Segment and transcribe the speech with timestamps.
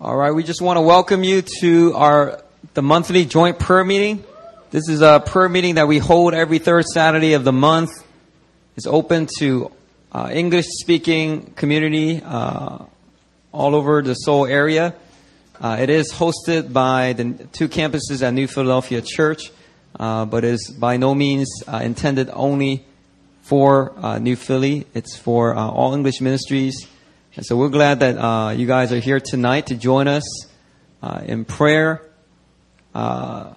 [0.00, 2.40] All right, we just want to welcome you to our
[2.74, 4.22] the monthly joint prayer meeting.
[4.70, 7.90] This is a prayer meeting that we hold every third Saturday of the month.
[8.76, 9.72] It's open to
[10.12, 12.84] uh, English-speaking community uh,
[13.50, 14.94] all over the Seoul area.
[15.60, 19.50] Uh, it is hosted by the two campuses at New Philadelphia Church,
[19.98, 22.84] uh, but is by no means uh, intended only
[23.42, 24.86] for uh, New Philly.
[24.94, 26.86] It's for all English ministries.
[27.38, 30.24] And so we're glad that uh, you guys are here tonight to join us
[31.00, 32.02] uh, in prayer.
[32.92, 33.54] Uh,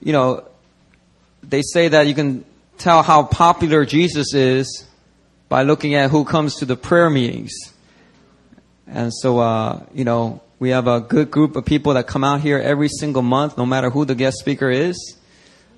[0.00, 0.44] you know,
[1.42, 2.44] they say that you can
[2.78, 4.84] tell how popular Jesus is
[5.48, 7.52] by looking at who comes to the prayer meetings.
[8.86, 12.42] And so, uh, you know, we have a good group of people that come out
[12.42, 15.16] here every single month, no matter who the guest speaker is.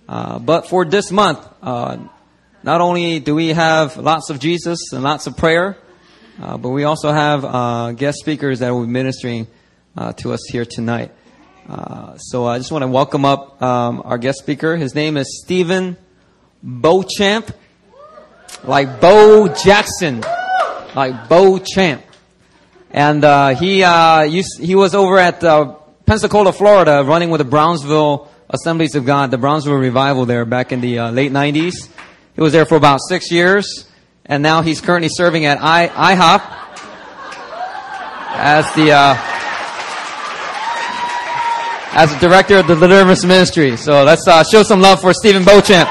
[0.07, 1.97] Uh, but for this month, uh,
[2.63, 5.79] not only do we have lots of Jesus and lots of prayer,
[6.41, 9.47] uh, but we also have uh, guest speakers that will be ministering
[9.97, 11.13] uh, to us here tonight.
[11.69, 14.77] Uh, so I just want to welcome up um, our guest speaker.
[14.77, 15.97] His name is Stephen
[16.63, 17.53] Beauchamp,
[18.65, 20.23] like Bo Jackson,
[20.95, 22.03] like Bo Champ.
[22.91, 25.41] And uh, he uh, used, he was over at
[26.05, 30.81] Pensacola, Florida, running with the Brownsville Assemblies of God, the Brownsville revival there back in
[30.81, 31.89] the late 90s.
[32.35, 33.89] He was there for about six years
[34.27, 36.43] and now he's currently serving at I, IHOP
[38.37, 39.17] as the uh,
[41.97, 43.77] as the director of the Deliverance Ministry.
[43.77, 45.89] So let's uh, show some love for Stephen Beauchamp.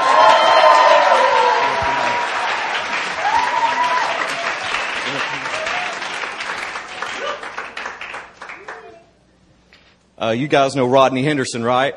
[10.20, 11.94] Uh, you guys know Rodney Henderson, right?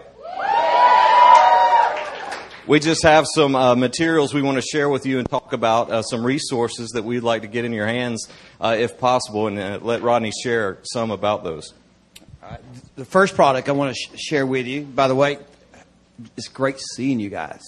[2.67, 5.89] We just have some uh, materials we want to share with you and talk about
[5.89, 8.27] uh, some resources that we'd like to get in your hands,
[8.59, 11.73] uh, if possible, and uh, let Rodney share some about those.
[12.97, 15.37] the first product I want to sh- share with you, by the way,
[16.35, 17.64] it's great seeing you guys.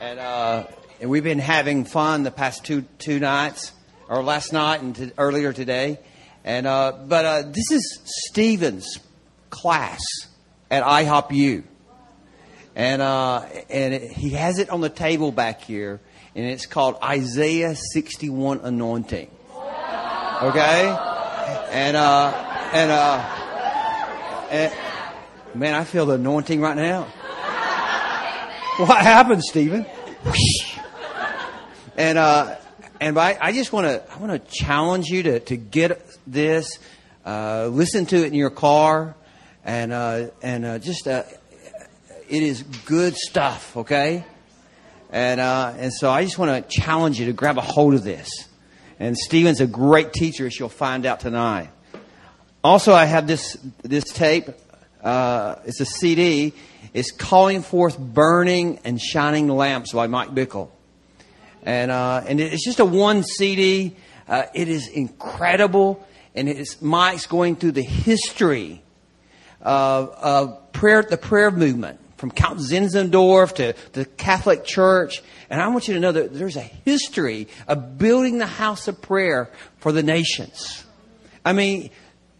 [0.00, 0.64] And, uh,
[1.00, 3.70] and we've been having fun the past two two nights,
[4.08, 6.00] or last night and to, earlier today.
[6.42, 8.98] And uh, but this is Stephen's
[9.50, 10.00] class
[10.72, 11.64] at IHOP U
[12.74, 16.00] and uh, and it, he has it on the table back here,
[16.34, 19.30] and it's called Isaiah 61 Anointing.
[20.42, 20.96] Okay,
[21.70, 24.72] and uh, and uh, and,
[25.54, 27.04] man, I feel the anointing right now.
[28.78, 29.84] What happened, Stephen?
[31.96, 32.56] and uh,
[33.00, 36.78] and I, I just want to I want to challenge you to to get this,
[37.26, 39.16] uh, listen to it in your car,
[39.64, 41.24] and uh, and uh, just uh,
[42.30, 44.24] it is good stuff, okay?
[45.10, 48.04] And, uh, and so I just want to challenge you to grab a hold of
[48.04, 48.30] this.
[49.00, 51.70] And Stephen's a great teacher, as you'll find out tonight.
[52.62, 54.48] Also, I have this, this tape.
[55.02, 56.52] Uh, it's a CD.
[56.94, 60.68] It's Calling Forth Burning and Shining Lamps by Mike Bickle.
[61.64, 63.96] And, uh, and it's just a one CD.
[64.28, 66.06] Uh, it is incredible.
[66.36, 68.82] And it's Mike's going through the history
[69.60, 75.22] of, of prayer, the prayer movement from Count Zinzendorf to the Catholic Church.
[75.48, 79.00] And I want you to know that there's a history of building the house of
[79.00, 80.84] prayer for the nations.
[81.46, 81.88] I mean,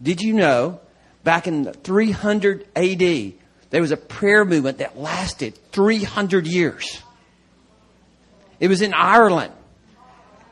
[0.02, 0.80] did you know
[1.24, 3.32] back in 300 AD,
[3.70, 7.02] there was a prayer movement that lasted 300 years?
[8.60, 9.54] It was in Ireland.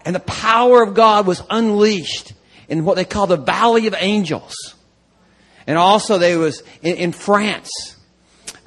[0.06, 2.32] And the power of God was unleashed
[2.66, 4.54] in what they call the Valley of Angels.
[5.66, 7.96] And also there was in, in France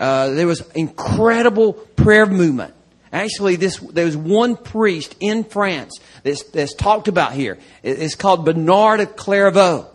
[0.02, 2.74] uh, there was incredible prayer movement.
[3.14, 7.60] Actually, this there was one priest in France that's, that's talked about here.
[7.84, 9.86] It's called Bernard of Clairvaux,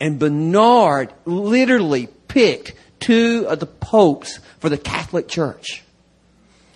[0.00, 5.84] and Bernard literally picked two of the popes for the Catholic Church.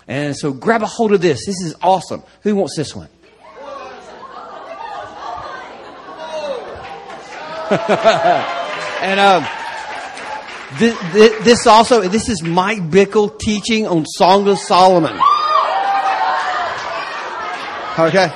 [0.07, 1.47] And so, grab a hold of this.
[1.47, 2.23] This is awesome.
[2.43, 3.09] Who wants this one?
[9.01, 9.45] and um,
[10.79, 15.13] this, this, also, this is Mike Bickle teaching on Song of Solomon.
[17.99, 18.33] Okay.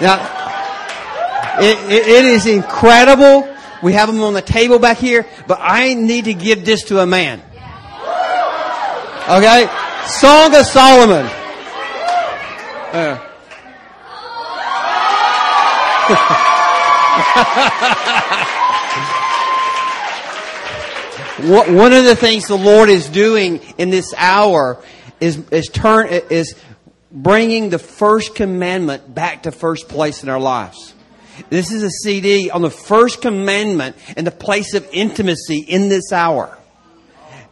[0.00, 3.48] Now, it, it, it is incredible.
[3.82, 7.00] We have them on the table back here, but I need to give this to
[7.00, 7.42] a man.
[9.28, 9.68] Okay?
[10.06, 11.26] Song of Solomon.
[12.92, 13.26] Uh.
[21.42, 24.82] One of the things the Lord is doing in this hour
[25.20, 26.54] is, is turn, is
[27.10, 30.94] bringing the first commandment back to first place in our lives.
[31.48, 36.12] This is a CD on the first commandment and the place of intimacy in this
[36.12, 36.56] hour.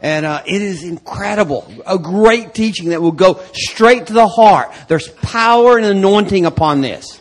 [0.01, 1.73] And uh, it is incredible.
[1.87, 4.73] A great teaching that will go straight to the heart.
[4.87, 7.21] There's power and anointing upon this.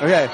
[0.00, 0.28] Okay.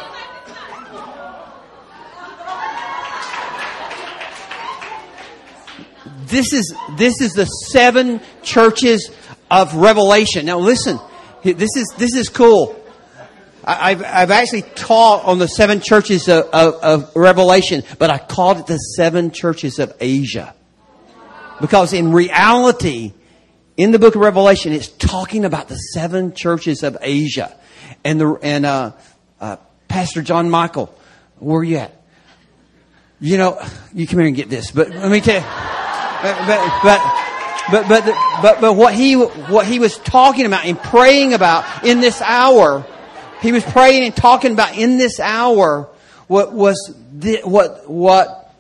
[6.31, 9.11] This is, this is the seven churches
[9.51, 10.47] of Revelation.
[10.47, 10.99] Now listen,
[11.43, 12.77] this is, this is cool.
[13.65, 18.59] I've, I've actually taught on the seven churches of, of, of Revelation, but I called
[18.59, 20.55] it the seven churches of Asia.
[21.61, 23.13] Because in reality,
[23.77, 27.55] in the book of Revelation, it's talking about the seven churches of Asia.
[28.03, 28.93] And the, and, uh,
[29.41, 29.57] uh,
[29.89, 30.95] Pastor John Michael,
[31.39, 32.03] where are you at?
[33.21, 33.61] You know,
[33.93, 35.80] you come here and get this, but let me tell you,
[36.23, 36.83] but, but,
[37.71, 38.05] but, but,
[38.43, 42.87] but, but, what he, what he was talking about and praying about in this hour,
[43.41, 45.89] he was praying and talking about in this hour
[46.27, 48.53] what was the, what, what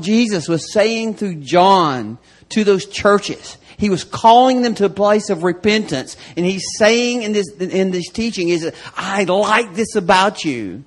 [0.00, 2.18] Jesus was saying through John
[2.50, 3.56] to those churches.
[3.76, 6.16] He was calling them to a place of repentance.
[6.36, 10.84] And he's saying in this, in this teaching is, I like this about you.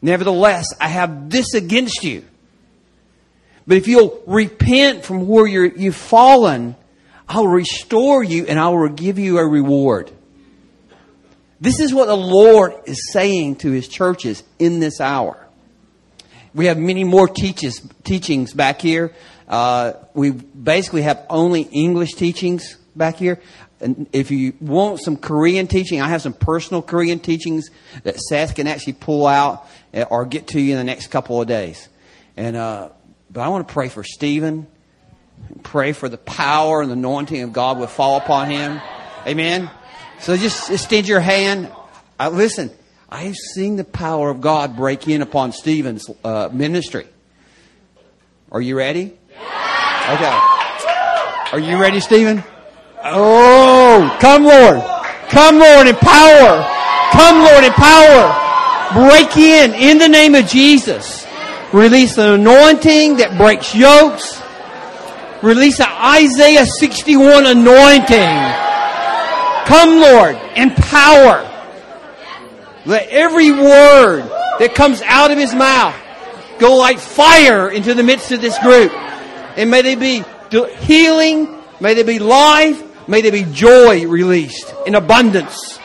[0.00, 2.24] Nevertheless, I have this against you.
[3.66, 6.76] But if you'll repent from where you're, you've fallen,
[7.28, 10.10] I will restore you and I will give you a reward.
[11.60, 15.38] This is what the Lord is saying to his churches in this hour.
[16.54, 19.14] We have many more teaches, teachings back here.
[19.46, 23.40] Uh, we basically have only English teachings back here.
[23.80, 27.70] And if you want some Korean teaching, I have some personal Korean teachings
[28.02, 29.66] that Seth can actually pull out
[30.10, 31.88] or get to you in the next couple of days.
[32.36, 32.90] And uh,
[33.32, 34.66] but I want to pray for Stephen.
[35.62, 38.80] Pray for the power and the anointing of God would fall upon him.
[39.26, 39.70] Amen.
[40.20, 41.70] So just, extend your hand.
[42.20, 42.70] Uh, listen,
[43.08, 47.06] I've seen the power of God break in upon Stephen's uh, ministry.
[48.50, 49.16] Are you ready?
[49.36, 50.38] Okay.
[51.52, 52.42] Are you ready, Stephen?
[53.02, 54.82] Oh, come Lord.
[55.30, 56.68] Come Lord in power.
[57.12, 59.08] Come Lord in power.
[59.08, 61.26] Break in in the name of Jesus.
[61.72, 64.42] Release an anointing that breaks yokes.
[65.42, 68.62] Release an Isaiah 61 anointing.
[69.64, 71.48] Come Lord in power.
[72.84, 74.28] Let every word
[74.58, 75.96] that comes out of his mouth
[76.58, 78.92] go like fire into the midst of this group.
[79.56, 80.24] And may they be
[80.80, 85.78] healing, may there be life, may there be joy released in abundance.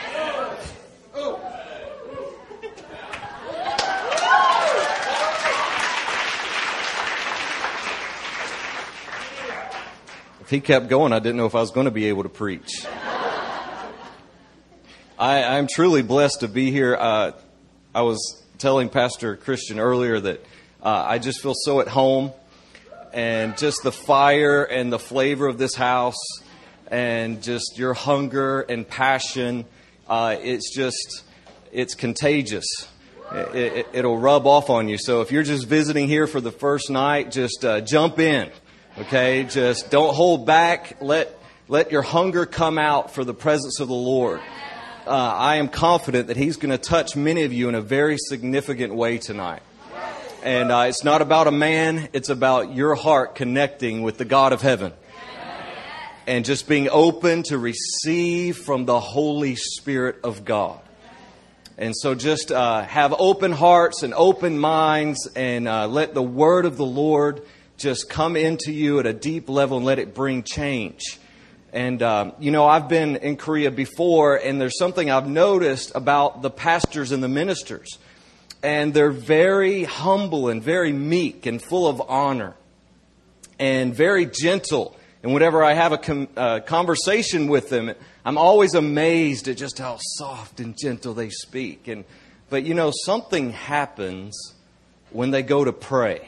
[10.48, 12.30] If he kept going, I didn't know if I was going to be able to
[12.30, 12.86] preach.
[15.20, 16.96] I, I'm truly blessed to be here.
[16.96, 17.34] Uh,
[17.94, 20.40] I was telling Pastor Christian earlier that
[20.82, 22.32] uh, I just feel so at home,
[23.12, 26.16] and just the fire and the flavor of this house,
[26.90, 29.66] and just your hunger and passion.
[30.08, 31.26] Uh, it's just,
[31.74, 32.88] it's contagious.
[33.34, 34.98] It, will it, rub off on you.
[34.98, 38.50] So if you're just visiting here for the first night, just uh, jump in.
[39.00, 40.98] Okay, just don't hold back.
[41.02, 44.42] Let let your hunger come out for the presence of the Lord.
[45.06, 48.18] Uh, I am confident that He's going to touch many of you in a very
[48.18, 49.62] significant way tonight.
[50.42, 54.52] And uh, it's not about a man, it's about your heart connecting with the God
[54.52, 54.94] of heaven.
[56.26, 60.80] And just being open to receive from the Holy Spirit of God.
[61.78, 66.66] And so just uh, have open hearts and open minds and uh, let the word
[66.66, 67.44] of the Lord
[67.78, 71.20] just come into you at a deep level and let it bring change.
[71.72, 76.42] And, um, you know, I've been in Korea before, and there's something I've noticed about
[76.42, 78.00] the pastors and the ministers.
[78.64, 82.56] And they're very humble and very meek and full of honor
[83.60, 84.96] and very gentle.
[85.22, 87.94] And whenever I have a com- uh, conversation with them,
[88.26, 91.88] I'm always amazed at just how soft and gentle they speak.
[91.88, 92.06] And,
[92.50, 94.56] but, you know, something happens
[95.12, 96.28] when they go to pray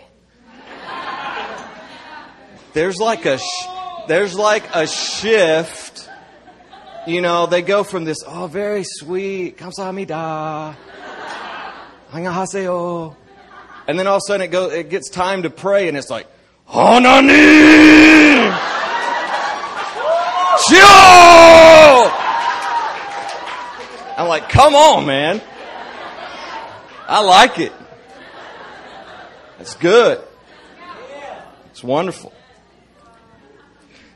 [2.73, 3.67] there's like a sh-
[4.07, 6.09] there's like a shift.
[7.07, 10.75] You know, they go from this oh very sweet kamsahamnida,
[12.11, 13.15] hangahaseo,
[13.87, 16.09] and then all of a sudden it goes it gets time to pray and it's
[16.09, 16.27] like
[16.67, 18.19] honani.
[24.17, 25.41] I'm like, come on, man.
[27.07, 27.71] I like it.
[29.59, 30.21] It's good.
[31.71, 32.33] It's wonderful.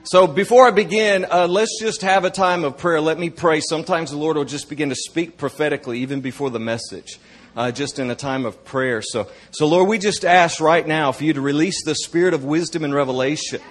[0.05, 2.99] So before I begin, uh, let's just have a time of prayer.
[2.99, 3.61] Let me pray.
[3.61, 7.19] Sometimes the Lord will just begin to speak prophetically even before the message.
[7.55, 9.01] uh, just in a time of prayer.
[9.01, 12.43] So, so Lord, we just ask right now for you to release the spirit of
[12.43, 13.61] wisdom and revelation.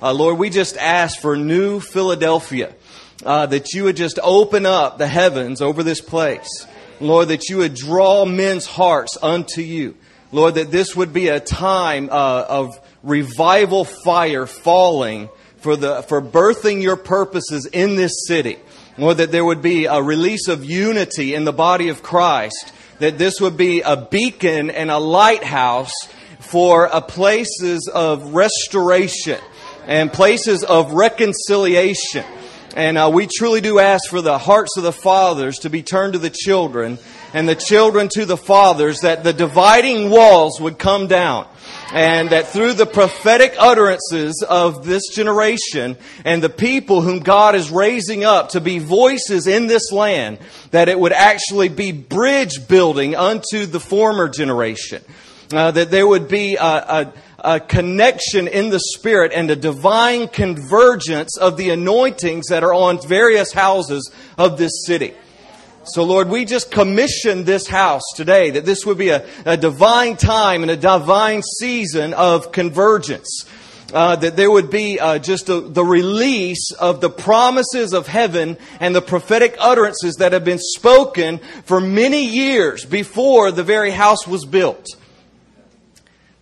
[0.00, 2.74] Uh, Lord, we just ask for new Philadelphia,
[3.24, 6.66] uh, that you would just open up the heavens over this place.
[7.00, 9.96] Lord, that you would draw men's hearts unto you.
[10.30, 15.28] Lord, that this would be a time uh, of revival fire falling
[15.62, 18.58] for, the, for birthing your purposes in this city.
[18.98, 23.16] Lord, that there would be a release of unity in the body of Christ, that
[23.16, 25.92] this would be a beacon and a lighthouse
[26.40, 29.40] for a places of restoration
[29.86, 32.24] and places of reconciliation.
[32.74, 36.14] And uh, we truly do ask for the hearts of the fathers to be turned
[36.14, 36.98] to the children
[37.34, 41.46] and the children to the fathers, that the dividing walls would come down.
[41.92, 47.70] And that through the prophetic utterances of this generation and the people whom God is
[47.70, 50.38] raising up to be voices in this land,
[50.70, 55.04] that it would actually be bridge building unto the former generation.
[55.52, 57.12] Uh, that there would be a, a
[57.44, 63.00] a connection in the Spirit and a divine convergence of the anointings that are on
[63.06, 65.14] various houses of this city.
[65.84, 70.16] So, Lord, we just commission this house today that this would be a, a divine
[70.16, 73.46] time and a divine season of convergence.
[73.92, 78.56] Uh, that there would be uh, just a, the release of the promises of heaven
[78.80, 84.26] and the prophetic utterances that have been spoken for many years before the very house
[84.26, 84.86] was built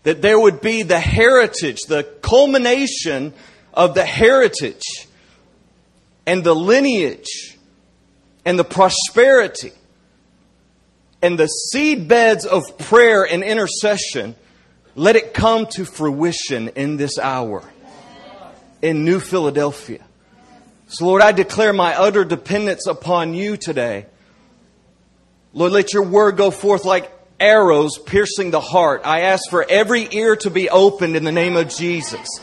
[0.03, 3.35] that there would be the heritage, the culmination
[3.75, 5.09] of the heritage
[6.27, 7.50] and the lineage
[8.45, 9.73] and the prosperity
[11.23, 14.35] and the seed beds of prayer and intercession,
[14.95, 17.63] let it come to fruition in this hour
[18.83, 20.05] in New Philadelphia.
[20.89, 24.07] So, Lord, I declare my utter dependence upon you today.
[25.53, 29.03] Lord, let your word go forth like arrows piercing the heart.
[29.05, 32.41] I ask for every ear to be opened in the name of Jesus.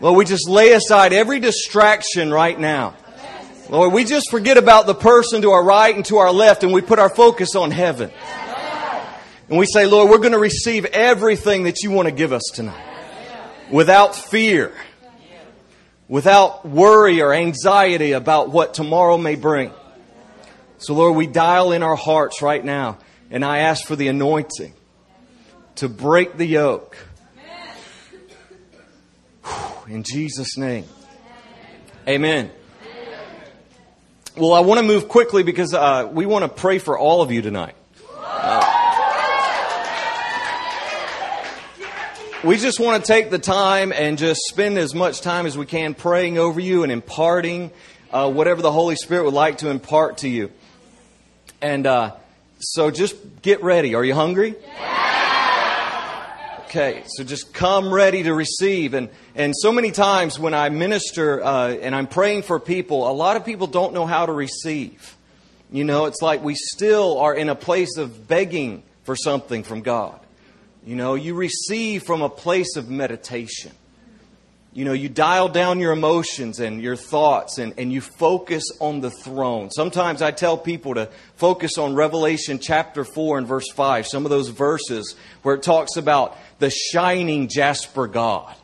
[0.00, 2.96] Lord, we just lay aside every distraction right now.
[3.70, 6.72] Lord, we just forget about the person to our right and to our left and
[6.72, 8.10] we put our focus on heaven.
[9.48, 12.42] And we say, Lord, we're going to receive everything that you want to give us
[12.52, 12.84] tonight
[13.70, 14.72] without fear,
[16.08, 19.72] without worry or anxiety about what tomorrow may bring.
[20.78, 22.98] So, Lord, we dial in our hearts right now
[23.30, 24.74] and I ask for the anointing
[25.76, 26.96] to break the yoke.
[29.86, 30.86] In Jesus' name.
[32.08, 32.50] Amen.
[34.40, 37.30] Well, I want to move quickly because uh, we want to pray for all of
[37.30, 37.74] you tonight.
[38.16, 38.62] Uh,
[42.42, 45.66] we just want to take the time and just spend as much time as we
[45.66, 47.70] can praying over you and imparting
[48.12, 50.50] uh, whatever the Holy Spirit would like to impart to you.
[51.60, 52.16] And uh,
[52.60, 53.94] so just get ready.
[53.94, 54.56] Are you hungry?
[56.70, 58.94] Okay, so just come ready to receive.
[58.94, 63.12] And, and so many times when I minister uh, and I'm praying for people, a
[63.12, 65.16] lot of people don't know how to receive.
[65.72, 69.82] You know, it's like we still are in a place of begging for something from
[69.82, 70.20] God.
[70.86, 73.72] You know, you receive from a place of meditation
[74.72, 79.00] you know, you dial down your emotions and your thoughts and, and you focus on
[79.00, 79.68] the throne.
[79.70, 84.30] Sometimes I tell people to focus on Revelation chapter 4 and verse 5, some of
[84.30, 88.54] those verses where it talks about the shining jasper God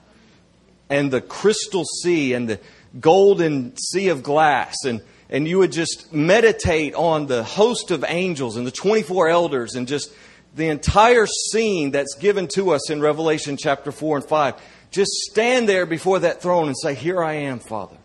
[0.89, 2.61] and the crystal sea and the
[3.01, 4.77] golden sea of glass.
[4.85, 9.75] And, and you would just meditate on the host of angels and the 24 elders
[9.75, 10.13] and just
[10.55, 14.55] the entire scene that's given to us in Revelation chapter 4 and 5
[14.91, 17.97] just stand there before that throne and say, Here I am, Father.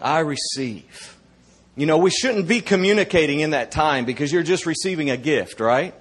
[0.00, 1.16] I receive.
[1.76, 5.58] You know, we shouldn't be communicating in that time because you're just receiving a gift,
[5.58, 5.94] right?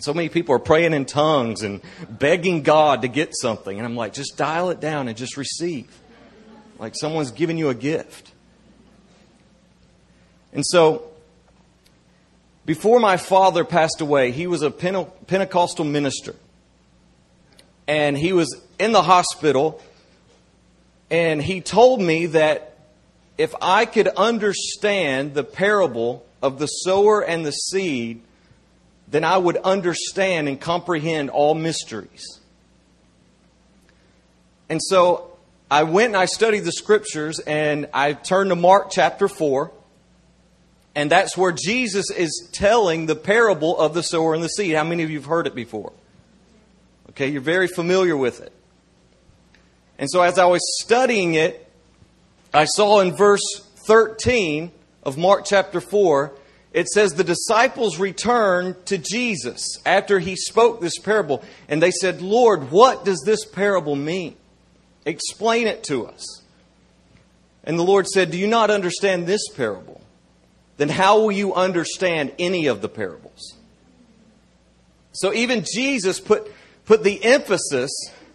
[0.00, 3.76] So many people are praying in tongues and begging God to get something.
[3.76, 5.88] And I'm like, just dial it down and just receive.
[6.78, 8.32] Like someone's giving you a gift.
[10.52, 11.04] And so,
[12.64, 16.34] before my father passed away, he was a Pentecostal minister.
[17.86, 19.82] And he was in the hospital,
[21.10, 22.78] and he told me that
[23.38, 28.20] if I could understand the parable of the sower and the seed,
[29.10, 32.40] then I would understand and comprehend all mysteries.
[34.68, 35.36] And so
[35.70, 39.72] I went and I studied the scriptures and I turned to Mark chapter 4.
[40.94, 44.74] And that's where Jesus is telling the parable of the sower and the seed.
[44.74, 45.92] How many of you have heard it before?
[47.10, 48.52] Okay, you're very familiar with it.
[49.98, 51.66] And so as I was studying it,
[52.52, 53.42] I saw in verse
[53.86, 54.72] 13
[55.02, 56.32] of Mark chapter 4,
[56.72, 62.20] it says the disciples returned to Jesus after he spoke this parable, and they said,
[62.20, 64.36] Lord, what does this parable mean?
[65.06, 66.42] Explain it to us.
[67.64, 70.00] And the Lord said, Do you not understand this parable?
[70.76, 73.54] Then how will you understand any of the parables?
[75.12, 76.52] So even Jesus put,
[76.84, 77.90] put the emphasis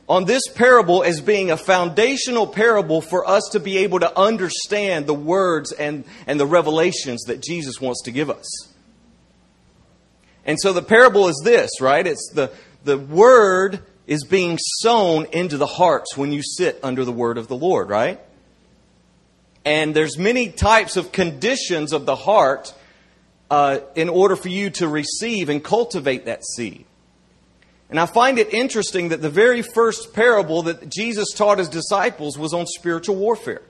[0.07, 5.07] on this parable as being a foundational parable for us to be able to understand
[5.07, 8.73] the words and, and the revelations that Jesus wants to give us.
[10.45, 12.05] And so the parable is this, right?
[12.05, 12.51] It's the,
[12.83, 17.47] the word is being sown into the hearts when you sit under the word of
[17.47, 18.19] the Lord, right?
[19.63, 22.73] And there's many types of conditions of the heart
[23.49, 26.85] uh, in order for you to receive and cultivate that seed.
[27.93, 32.39] And I find it interesting that the very first parable that Jesus taught his disciples
[32.39, 33.61] was on spiritual warfare.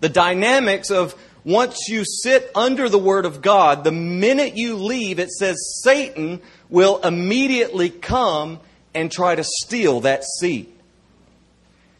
[0.00, 1.14] The dynamics of
[1.44, 6.40] once you sit under the Word of God, the minute you leave, it says Satan
[6.70, 8.60] will immediately come
[8.94, 10.72] and try to steal that seed.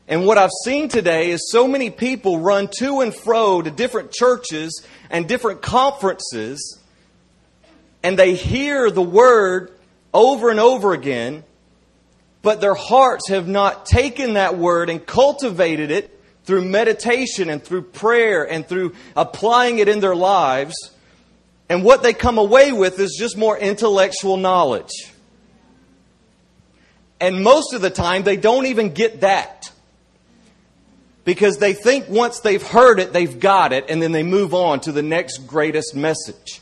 [0.07, 4.13] And what I've seen today is so many people run to and fro to different
[4.13, 6.79] churches and different conferences,
[8.03, 9.78] and they hear the Word
[10.19, 11.45] over and over again,
[12.43, 17.83] but their hearts have not taken that word and cultivated it through meditation and through
[17.83, 20.75] prayer and through applying it in their lives.
[21.69, 24.91] And what they come away with is just more intellectual knowledge.
[27.21, 29.71] And most of the time, they don't even get that.
[31.25, 34.81] Because they think once they've heard it, they've got it, and then they move on
[34.81, 36.61] to the next greatest message.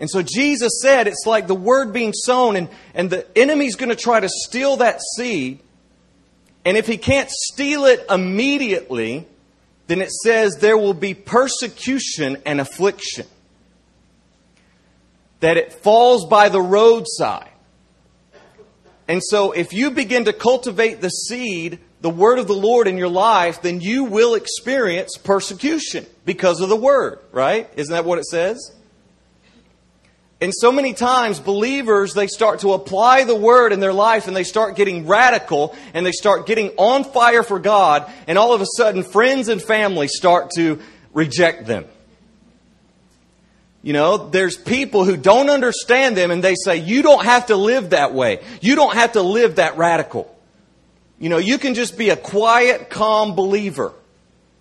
[0.00, 3.90] And so Jesus said it's like the word being sown, and, and the enemy's going
[3.90, 5.60] to try to steal that seed.
[6.64, 9.26] And if he can't steal it immediately,
[9.86, 13.26] then it says there will be persecution and affliction.
[15.40, 17.48] That it falls by the roadside.
[19.06, 22.96] And so if you begin to cultivate the seed, the word of the Lord in
[22.96, 27.68] your life, then you will experience persecution because of the word, right?
[27.76, 28.72] Isn't that what it says?
[30.40, 34.34] And so many times, believers, they start to apply the word in their life and
[34.34, 38.62] they start getting radical and they start getting on fire for God, and all of
[38.62, 40.80] a sudden, friends and family start to
[41.12, 41.84] reject them.
[43.82, 47.56] You know, there's people who don't understand them and they say, You don't have to
[47.56, 48.40] live that way.
[48.60, 50.34] You don't have to live that radical.
[51.18, 53.92] You know, you can just be a quiet, calm believer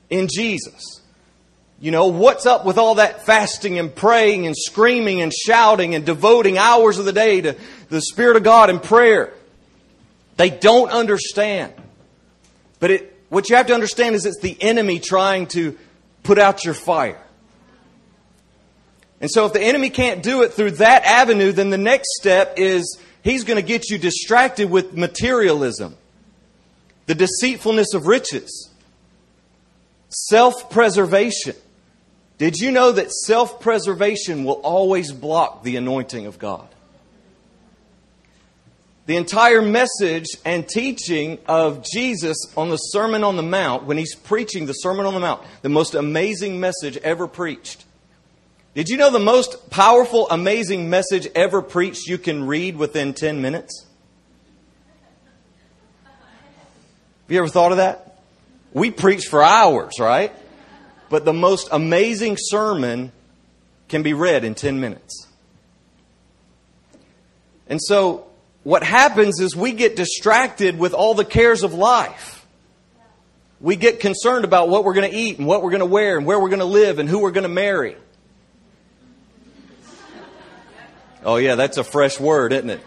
[0.09, 0.98] in Jesus.
[1.81, 6.05] You know, what's up with all that fasting and praying and screaming and shouting and
[6.05, 7.55] devoting hours of the day to
[7.87, 9.33] the Spirit of God and prayer?
[10.35, 11.73] They don't understand.
[12.81, 15.77] But it, what you have to understand is it's the enemy trying to
[16.23, 17.21] put out your fire.
[19.21, 22.55] And so if the enemy can't do it through that avenue, then the next step
[22.57, 25.95] is he's going to get you distracted with materialism,
[27.05, 28.69] the deceitfulness of riches,
[30.09, 31.55] self preservation.
[32.39, 36.67] Did you know that self preservation will always block the anointing of God?
[39.05, 44.15] The entire message and teaching of Jesus on the Sermon on the Mount, when he's
[44.15, 47.83] preaching the Sermon on the Mount, the most amazing message ever preached.
[48.73, 53.41] Did you know the most powerful, amazing message ever preached you can read within 10
[53.41, 53.85] minutes?
[56.03, 58.21] Have you ever thought of that?
[58.71, 60.31] We preach for hours, right?
[61.09, 63.11] But the most amazing sermon
[63.87, 65.27] can be read in 10 minutes.
[67.67, 68.27] And so,
[68.63, 72.45] what happens is we get distracted with all the cares of life.
[73.61, 76.17] We get concerned about what we're going to eat and what we're going to wear
[76.17, 77.95] and where we're going to live and who we're going to marry.
[81.23, 82.81] Oh, yeah, that's a fresh word, isn't it?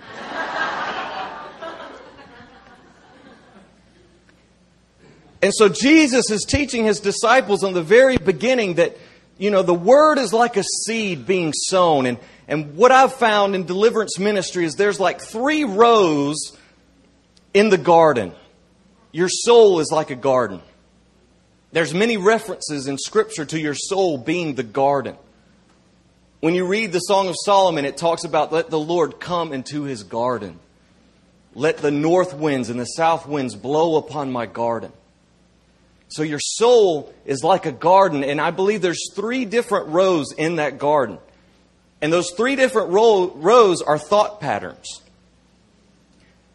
[5.42, 8.96] And so Jesus is teaching his disciples on the very beginning that,
[9.38, 12.06] you know, the word is like a seed being sown.
[12.06, 16.56] And, and what I've found in deliverance ministry is there's like three rows
[17.52, 18.32] in the garden.
[19.10, 20.62] Your soul is like a garden.
[21.72, 25.16] There's many references in scripture to your soul being the garden.
[26.38, 29.82] When you read the Song of Solomon, it talks about let the Lord come into
[29.82, 30.60] his garden.
[31.54, 34.92] Let the north winds and the south winds blow upon my garden.
[36.12, 40.56] So your soul is like a garden, and I believe there's three different rows in
[40.56, 41.18] that garden.
[42.02, 45.00] And those three different row, rows are thought patterns.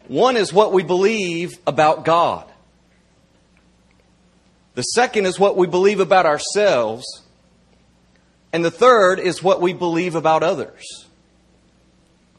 [0.06, 2.46] One is what we believe about God.
[4.74, 7.04] The second is what we believe about ourselves.
[8.52, 11.06] And the third is what we believe about others.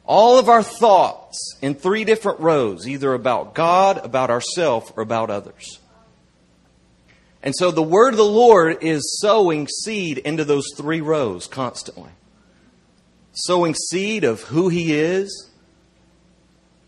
[0.05, 5.29] All of our thoughts in three different rows, either about God, about ourselves, or about
[5.29, 5.78] others.
[7.41, 12.11] And so the word of the Lord is sowing seed into those three rows constantly.
[13.33, 15.49] Sowing seed of who He is,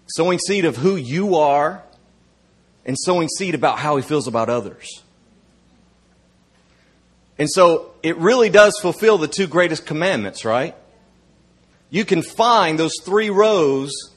[0.07, 1.83] sowing seed of who you are,
[2.85, 5.01] and sowing seed about how He feels about others.
[7.37, 10.75] And so it really does fulfill the two greatest commandments, right?
[11.89, 14.11] You can find those three rows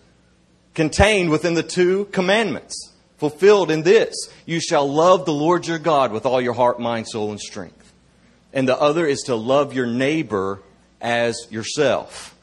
[0.75, 2.93] contained within the two commandments,
[3.31, 7.09] fulfilled in this You shall love the Lord your God with all your heart, mind,
[7.09, 7.93] soul, and strength.
[8.53, 10.61] And the other is to love your neighbor
[11.01, 12.37] as yourself.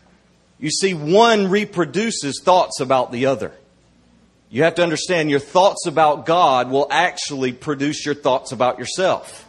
[0.59, 3.51] You see, one reproduces thoughts about the other.
[4.49, 9.47] You have to understand your thoughts about God will actually produce your thoughts about yourself.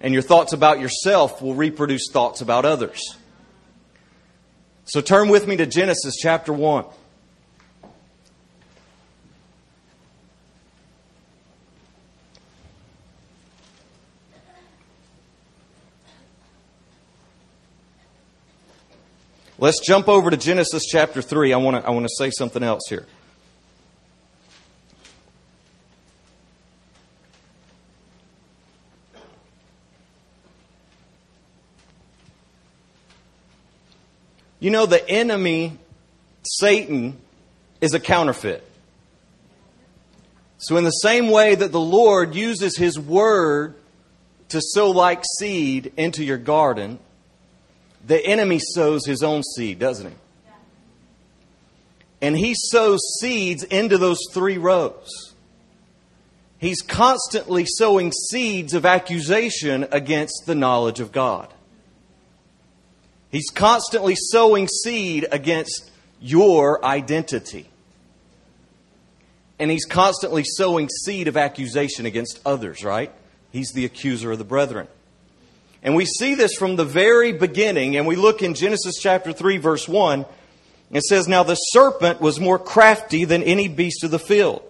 [0.00, 3.16] And your thoughts about yourself will reproduce thoughts about others.
[4.84, 6.84] So turn with me to Genesis chapter 1.
[19.60, 21.52] Let's jump over to Genesis chapter 3.
[21.52, 23.04] I want to I want to say something else here.
[34.60, 35.78] You know, the enemy,
[36.42, 37.18] Satan,
[37.82, 38.66] is a counterfeit.
[40.56, 43.74] So, in the same way that the Lord uses His Word
[44.48, 46.98] to sow like seed into your garden,
[48.10, 50.16] the enemy sows his own seed, doesn't he?
[52.20, 55.32] And he sows seeds into those three rows.
[56.58, 61.54] He's constantly sowing seeds of accusation against the knowledge of God.
[63.30, 65.88] He's constantly sowing seed against
[66.20, 67.68] your identity.
[69.60, 73.12] And he's constantly sowing seed of accusation against others, right?
[73.52, 74.88] He's the accuser of the brethren.
[75.82, 79.56] And we see this from the very beginning, and we look in Genesis chapter 3,
[79.56, 80.26] verse 1.
[80.92, 84.62] It says, Now the serpent was more crafty than any beast of the field,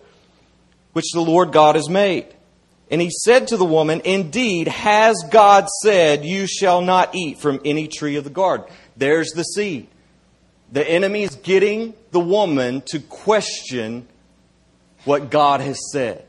[0.92, 2.26] which the Lord God has made.
[2.90, 7.60] And he said to the woman, Indeed, has God said, You shall not eat from
[7.64, 8.66] any tree of the garden?
[8.96, 9.88] There's the seed.
[10.72, 14.06] The enemy is getting the woman to question
[15.04, 16.24] what God has said.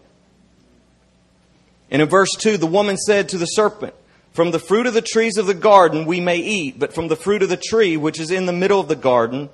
[1.91, 3.93] And in verse 2, the woman said to the serpent,
[4.33, 7.15] From the fruit of the trees of the garden we may eat, but from the
[7.15, 9.49] fruit of the tree which is in the middle of the garden,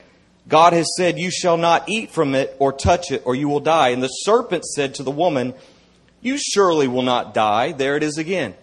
[0.48, 3.60] God has said, You shall not eat from it or touch it, or you will
[3.60, 3.90] die.
[3.90, 5.54] And the serpent said to the woman,
[6.22, 7.72] you surely will not die.
[7.72, 8.56] There it is again.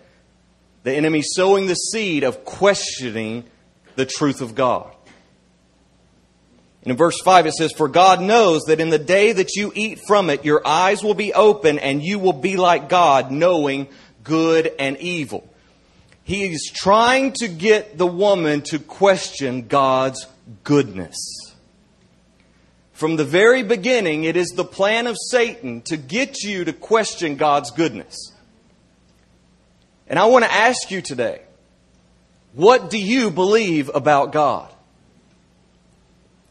[0.83, 3.45] The enemy sowing the seed of questioning
[3.97, 4.91] the truth of God.
[6.83, 9.73] And in verse 5 it says, For God knows that in the day that you
[9.75, 13.89] eat from it, your eyes will be open and you will be like God, knowing
[14.23, 15.49] good and evil.
[16.25, 20.27] He is trying to get the woman to question God's
[20.65, 21.17] goodness.
[22.93, 27.37] From the very beginning, it is the plan of Satan to get you to question
[27.37, 28.33] God's goodness.
[30.09, 31.43] And I want to ask you today
[32.55, 34.73] what do you believe about God?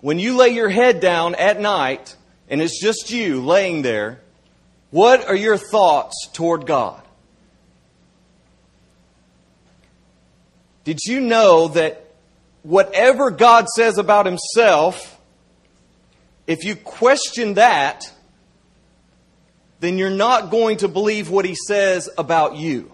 [0.01, 2.17] When you lay your head down at night
[2.49, 4.19] and it's just you laying there,
[4.91, 7.02] what are your thoughts toward God?
[10.83, 12.13] Did you know that
[12.63, 15.19] whatever God says about Himself,
[16.47, 18.11] if you question that,
[19.83, 22.89] then you're not going to believe what he says about you.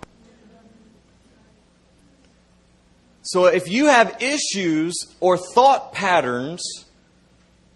[3.21, 6.63] So if you have issues or thought patterns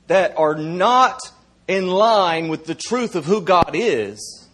[0.07, 1.19] that are not
[1.67, 4.47] in line with the truth of who God is,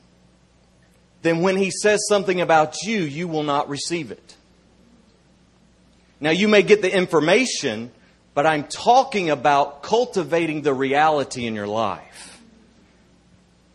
[1.21, 4.35] then when he says something about you, you will not receive it.
[6.21, 7.91] Now, you may get the information,
[8.33, 12.41] but I'm talking about cultivating the reality in your life.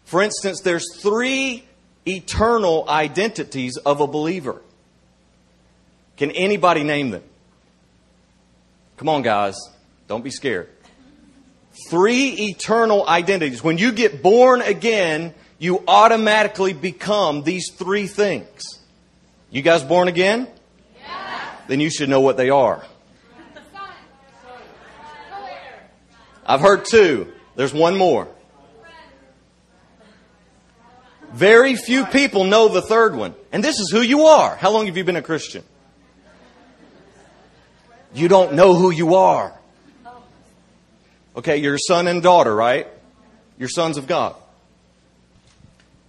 [0.05, 1.65] For instance, there's three
[2.07, 4.61] eternal identities of a believer.
[6.17, 7.23] Can anybody name them?
[8.97, 9.57] Come on, guys.
[10.07, 10.69] Don't be scared.
[11.91, 13.65] Three eternal identities.
[13.65, 18.63] When you get born again, you automatically become these three things.
[19.51, 20.47] You guys born again?
[21.67, 22.85] Then you should know what they are.
[26.47, 27.33] I've heard two.
[27.57, 28.29] There's one more.
[31.33, 33.35] Very few people know the third one.
[33.51, 34.55] And this is who you are.
[34.55, 35.65] How long have you been a Christian?
[38.15, 39.53] You don't know who you are.
[41.37, 42.87] Okay, you're son and daughter, right?
[43.59, 44.37] You're sons of God.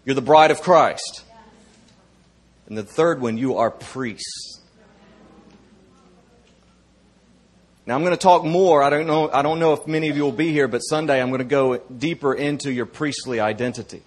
[0.05, 1.23] You're the bride of Christ.
[2.67, 4.54] And the third one, you are priests.
[7.87, 8.81] Now I'm going to talk more.
[8.81, 11.21] I don't know I don't know if many of you will be here, but Sunday
[11.21, 14.01] I'm going to go deeper into your priestly identity.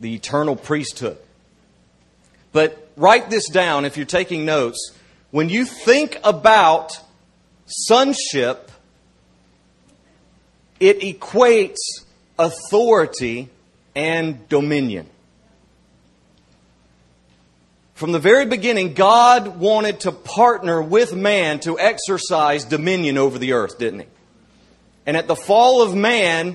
[0.00, 1.18] The eternal priesthood.
[2.52, 4.92] But write this down if you're taking notes.
[5.30, 6.92] When you think about
[7.66, 8.70] sonship,
[10.80, 11.76] it equates
[12.38, 13.50] authority
[13.94, 15.08] and dominion.
[17.98, 23.54] From the very beginning, God wanted to partner with man to exercise dominion over the
[23.54, 24.06] earth, didn't He?
[25.04, 26.54] And at the fall of man,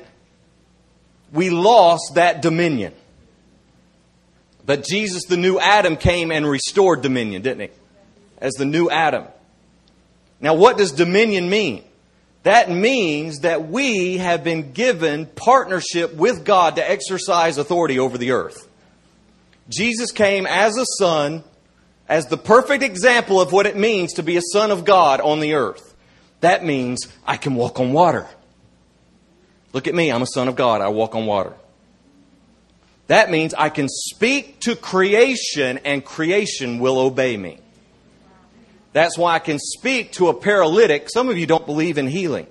[1.34, 2.94] we lost that dominion.
[4.66, 7.78] But Jesus, the new Adam, came and restored dominion, didn't He?
[8.38, 9.26] As the new Adam.
[10.40, 11.84] Now, what does dominion mean?
[12.44, 18.32] That means that we have been given partnership with God to exercise authority over the
[18.32, 18.70] earth.
[19.70, 21.44] Jesus came as a son,
[22.08, 25.40] as the perfect example of what it means to be a son of God on
[25.40, 25.94] the earth.
[26.42, 28.28] That means I can walk on water.
[29.72, 31.54] Look at me, I'm a son of God, I walk on water.
[33.08, 37.60] That means I can speak to creation and creation will obey me.
[38.94, 41.10] That's why I can speak to a paralytic.
[41.12, 42.48] Some of you don't believe in healing.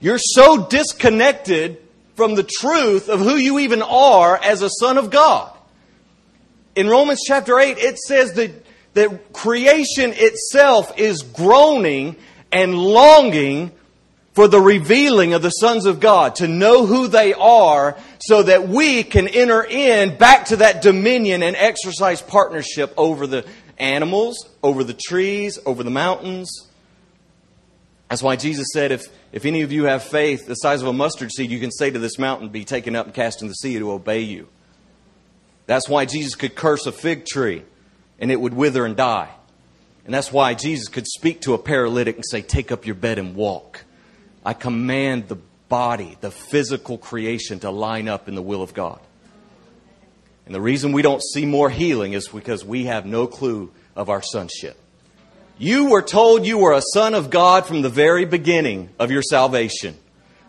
[0.00, 1.78] You're so disconnected
[2.14, 5.50] from the truth of who you even are as a son of God.
[6.74, 12.16] In Romans chapter 8, it says that, that creation itself is groaning
[12.50, 13.72] and longing
[14.34, 18.68] for the revealing of the sons of God, to know who they are so that
[18.68, 23.46] we can enter in back to that dominion and exercise partnership over the
[23.78, 26.68] animals, over the trees, over the mountains.
[28.08, 30.92] That's why Jesus said, if, if any of you have faith the size of a
[30.92, 33.54] mustard seed, you can say to this mountain, Be taken up and cast in the
[33.54, 34.46] sea to obey you.
[35.66, 37.64] That's why Jesus could curse a fig tree
[38.20, 39.30] and it would wither and die.
[40.04, 43.18] And that's why Jesus could speak to a paralytic and say, Take up your bed
[43.18, 43.84] and walk.
[44.44, 49.00] I command the body, the physical creation, to line up in the will of God.
[50.46, 54.08] And the reason we don't see more healing is because we have no clue of
[54.10, 54.78] our sonship.
[55.58, 59.22] You were told you were a son of God from the very beginning of your
[59.22, 59.96] salvation,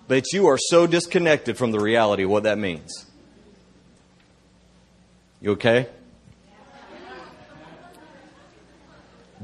[0.08, 3.06] but you are so disconnected from the reality of what that means.
[5.41, 5.88] You okay?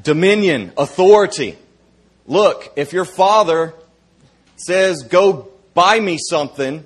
[0.01, 1.57] Dominion, authority.
[2.25, 3.75] Look, if your father
[4.55, 6.83] says, Go buy me something,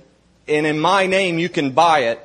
[0.49, 2.19] and in my name you can buy it,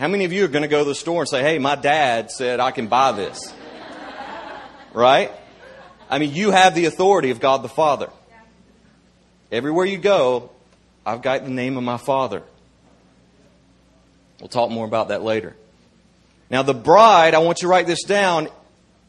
[0.00, 1.76] how many of you are going to go to the store and say, Hey, my
[1.76, 3.54] dad said I can buy this?
[4.92, 5.32] Right?
[6.14, 8.08] I mean, you have the authority of God the Father.
[9.50, 10.50] Everywhere you go,
[11.04, 12.44] I've got the name of my Father.
[14.38, 15.56] We'll talk more about that later.
[16.50, 18.46] Now, the bride, I want you to write this down.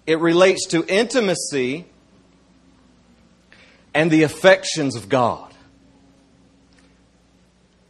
[0.08, 1.86] It relates to intimacy
[3.94, 5.54] and the affections of God.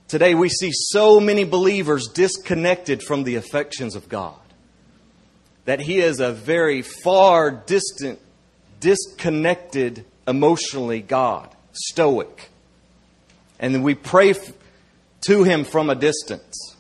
[0.10, 4.36] Today, we see so many believers disconnected from the affections of God.
[5.64, 8.20] That He is a very far distant,
[8.86, 12.50] disconnected emotionally God, stoic.
[13.60, 14.36] And we pray
[15.22, 16.76] to Him from a distance.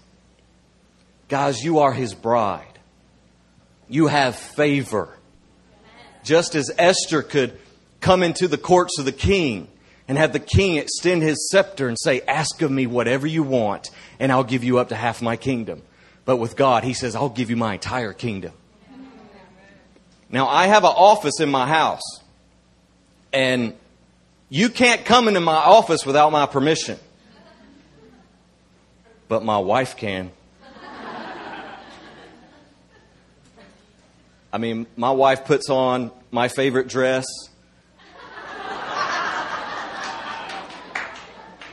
[1.29, 2.77] Guys, you are His bride.
[3.89, 5.17] You have favor.
[6.23, 7.59] Just as Esther could
[8.01, 9.67] come into the courts of the king
[10.07, 13.89] and have the king extend his scepter and say, Ask of me whatever you want,
[14.19, 15.81] and I'll give you up to half my kingdom.
[16.23, 18.53] But with God, he says, I'll give you my entire kingdom.
[20.29, 22.19] Now, I have an office in my house,
[23.31, 23.73] and
[24.49, 26.99] you can't come into my office without my permission.
[29.27, 30.31] But my wife can.
[34.53, 37.25] I mean, my wife puts on my favorite dress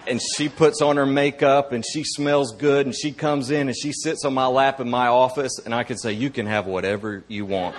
[0.06, 3.76] and she puts on her makeup and she smells good and she comes in and
[3.76, 6.66] she sits on my lap in my office and I can say, You can have
[6.66, 7.76] whatever you want.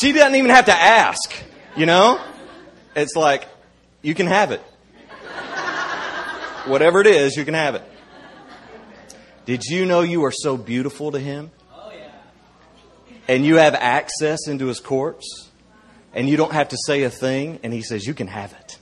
[0.00, 1.32] She doesn't even have to ask,
[1.76, 2.20] you know?
[2.94, 3.46] It's like,
[4.02, 4.62] You can have it.
[6.66, 7.82] Whatever it is, you can have it.
[9.44, 11.52] Did you know you are so beautiful to him?
[11.72, 11.92] Oh,
[13.28, 15.48] and you have access into his courts?
[16.16, 18.78] and you don't have to say a thing, and he says, You can have it.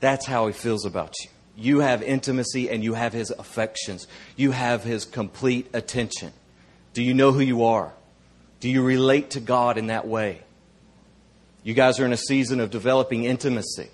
[0.00, 1.30] That's how he feels about you.
[1.56, 4.06] you have intimacy and you have His affections.
[4.34, 6.32] You have His complete attention.
[6.94, 7.92] Do you know who you are?
[8.64, 10.40] Do you relate to God in that way?
[11.64, 13.90] You guys are in a season of developing intimacy.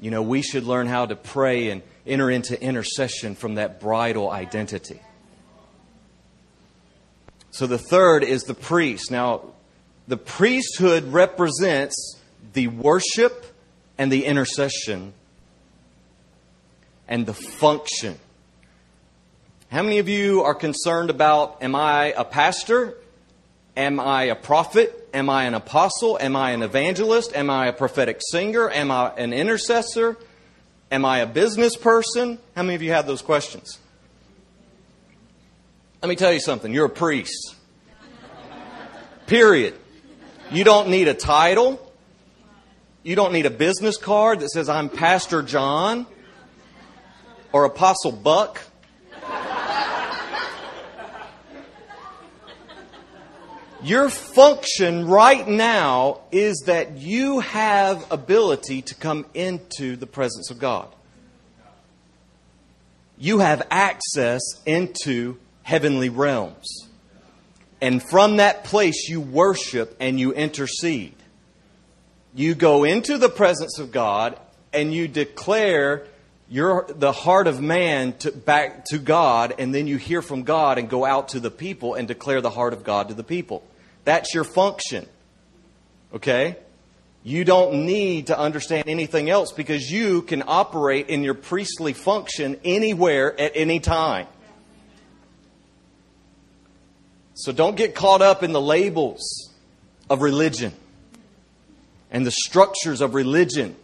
[0.00, 4.30] You know, we should learn how to pray and enter into intercession from that bridal
[4.30, 5.02] identity.
[7.50, 9.10] So the third is the priest.
[9.10, 9.52] Now,
[10.08, 12.18] the priesthood represents
[12.54, 13.44] the worship
[13.98, 15.12] and the intercession
[17.06, 18.18] and the function.
[19.70, 22.96] How many of you are concerned about am I a pastor?
[23.76, 25.08] Am I a prophet?
[25.12, 26.18] Am I an apostle?
[26.20, 27.34] Am I an evangelist?
[27.34, 28.70] Am I a prophetic singer?
[28.70, 30.16] Am I an intercessor?
[30.90, 32.38] Am I a business person?
[32.54, 33.78] How many of you have those questions?
[36.02, 36.72] Let me tell you something.
[36.72, 37.54] You're a priest.
[39.26, 39.74] Period.
[40.50, 41.80] You don't need a title.
[43.02, 46.06] You don't need a business card that says, I'm Pastor John
[47.52, 48.60] or Apostle Buck.
[53.84, 60.58] Your function right now is that you have ability to come into the presence of
[60.58, 60.88] God.
[63.18, 66.88] You have access into heavenly realms.
[67.82, 71.16] And from that place, you worship and you intercede.
[72.34, 74.40] You go into the presence of God
[74.72, 76.06] and you declare
[76.48, 80.78] your, the heart of man to, back to God, and then you hear from God
[80.78, 83.62] and go out to the people and declare the heart of God to the people.
[84.04, 85.06] That's your function.
[86.14, 86.56] Okay?
[87.22, 92.60] You don't need to understand anything else because you can operate in your priestly function
[92.64, 94.26] anywhere at any time.
[97.32, 99.50] So don't get caught up in the labels
[100.08, 100.72] of religion
[102.10, 103.74] and the structures of religion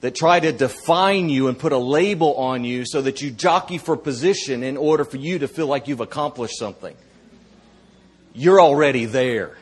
[0.00, 3.78] that try to define you and put a label on you so that you jockey
[3.78, 6.96] for position in order for you to feel like you've accomplished something.
[8.34, 9.56] You're already there.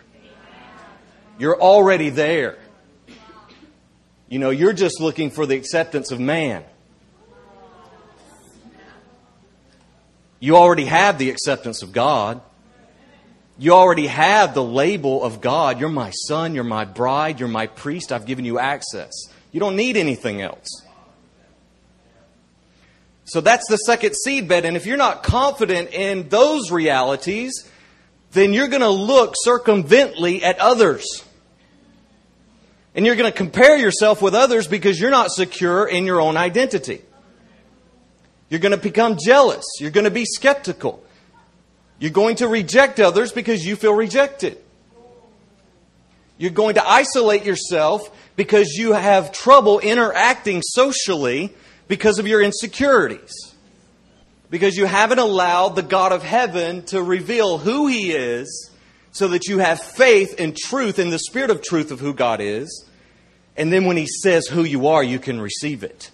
[1.39, 2.59] You're already there.
[4.29, 6.65] You know, you're just looking for the acceptance of man.
[10.39, 12.41] You already have the acceptance of God.
[13.59, 15.81] You already have the label of God.
[15.81, 18.11] You're my son, you're my bride, you're my priest.
[18.11, 19.13] I've given you access.
[19.53, 20.67] You don't need anything else.
[23.25, 24.65] So that's the second seedbed.
[24.65, 27.71] And if you're not confident in those realities,
[28.33, 31.25] then you're going to look circumvently at others.
[32.95, 36.37] And you're going to compare yourself with others because you're not secure in your own
[36.37, 37.03] identity.
[38.49, 39.65] You're going to become jealous.
[39.79, 41.05] You're going to be skeptical.
[41.99, 44.59] You're going to reject others because you feel rejected.
[46.39, 51.55] You're going to isolate yourself because you have trouble interacting socially
[51.87, 53.50] because of your insecurities
[54.51, 58.71] because you haven't allowed the God of heaven to reveal who He is
[59.13, 62.41] so that you have faith and truth in the spirit of truth of who God
[62.41, 62.85] is.
[63.57, 66.11] And then when He says who you are, you can receive it.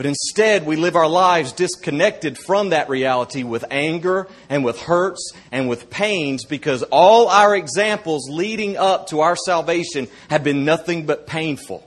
[0.00, 5.34] But instead, we live our lives disconnected from that reality with anger and with hurts
[5.52, 11.04] and with pains because all our examples leading up to our salvation have been nothing
[11.04, 11.86] but painful.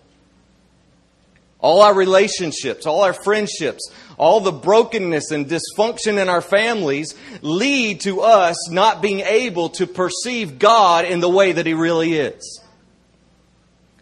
[1.58, 8.02] All our relationships, all our friendships, all the brokenness and dysfunction in our families lead
[8.02, 12.62] to us not being able to perceive God in the way that He really is.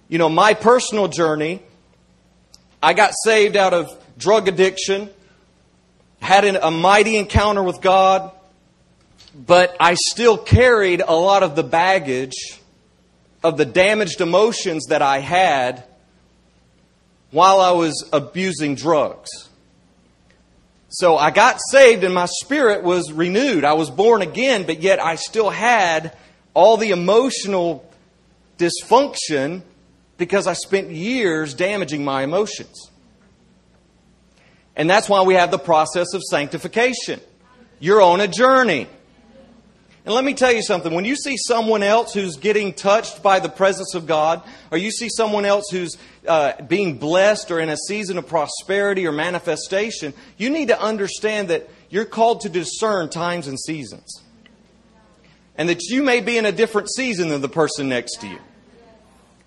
[0.10, 1.62] You know, my personal journey,
[2.84, 5.10] I got saved out of drug addiction,
[6.22, 8.32] had a mighty encounter with God,
[9.34, 12.60] but I still carried a lot of the baggage
[13.44, 15.84] of the damaged emotions that I had
[17.32, 19.30] while I was abusing drugs.
[20.92, 23.64] So I got saved and my spirit was renewed.
[23.64, 26.16] I was born again, but yet I still had
[26.54, 27.90] all the emotional
[28.58, 29.62] dysfunction
[30.18, 32.92] because I spent years damaging my emotions.
[34.76, 37.22] And that's why we have the process of sanctification.
[37.80, 38.88] You're on a journey.
[40.04, 40.94] And let me tell you something.
[40.94, 44.92] When you see someone else who's getting touched by the presence of God, or you
[44.92, 45.98] see someone else who's
[46.28, 51.50] uh, being blessed or in a season of prosperity or manifestation, you need to understand
[51.50, 54.22] that you're called to discern times and seasons.
[55.56, 58.40] And that you may be in a different season than the person next to you.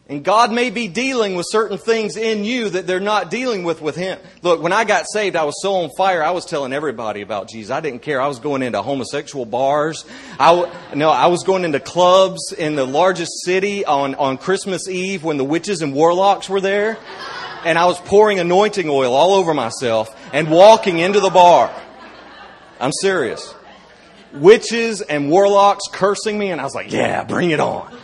[0.06, 3.80] And God may be dealing with certain things in you that they're not dealing with
[3.80, 4.18] with Him.
[4.42, 6.22] Look, when I got saved, I was so on fire.
[6.22, 7.70] I was telling everybody about Jesus.
[7.70, 8.20] I didn't care.
[8.20, 10.04] I was going into homosexual bars.
[10.38, 15.24] I, no, I was going into clubs in the largest city on, on Christmas Eve
[15.24, 16.98] when the witches and warlocks were there.
[17.64, 21.74] and I was pouring anointing oil all over myself and walking into the bar.
[22.78, 23.54] I'm serious.
[24.34, 27.96] Witches and warlocks cursing me, and I was like, yeah, bring it on.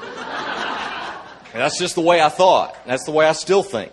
[1.53, 2.77] And that's just the way I thought.
[2.87, 3.93] That's the way I still think.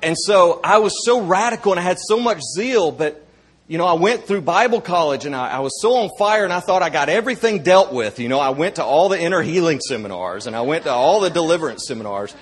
[0.00, 3.24] And so I was so radical and I had so much zeal, but
[3.66, 6.52] you know, I went through Bible college and I, I, was so on fire and
[6.52, 8.18] I thought I got everything dealt with.
[8.18, 11.20] You know, I went to all the inner healing seminars and I went to all
[11.20, 12.34] the deliverance seminars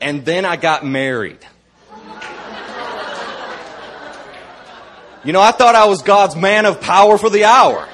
[0.00, 1.38] and then I got married.
[5.24, 7.88] You know, I thought I was God's man of power for the hour.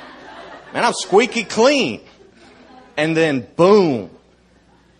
[0.74, 2.00] Man, I'm squeaky clean.
[2.96, 4.10] And then boom,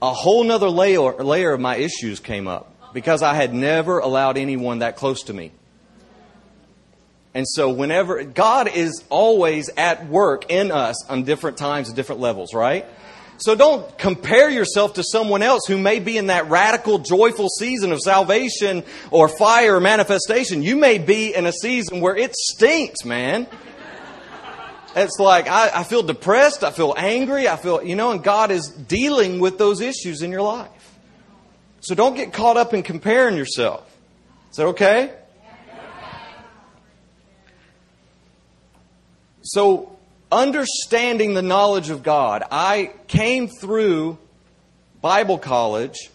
[0.00, 4.38] a whole nother layer, layer of my issues came up because I had never allowed
[4.38, 5.50] anyone that close to me.
[7.34, 12.20] And so whenever, God is always at work in us on different times and different
[12.20, 12.86] levels, right?
[13.38, 17.90] So don't compare yourself to someone else who may be in that radical, joyful season
[17.90, 20.62] of salvation or fire manifestation.
[20.62, 23.48] You may be in a season where it stinks, man.
[24.96, 28.50] It's like, I, I feel depressed, I feel angry, I feel, you know, and God
[28.50, 30.98] is dealing with those issues in your life.
[31.80, 33.90] So don't get caught up in comparing yourself.
[34.50, 35.12] Is that okay?
[39.46, 39.94] So,
[40.32, 44.16] understanding the knowledge of God, I came through
[45.02, 46.10] Bible college,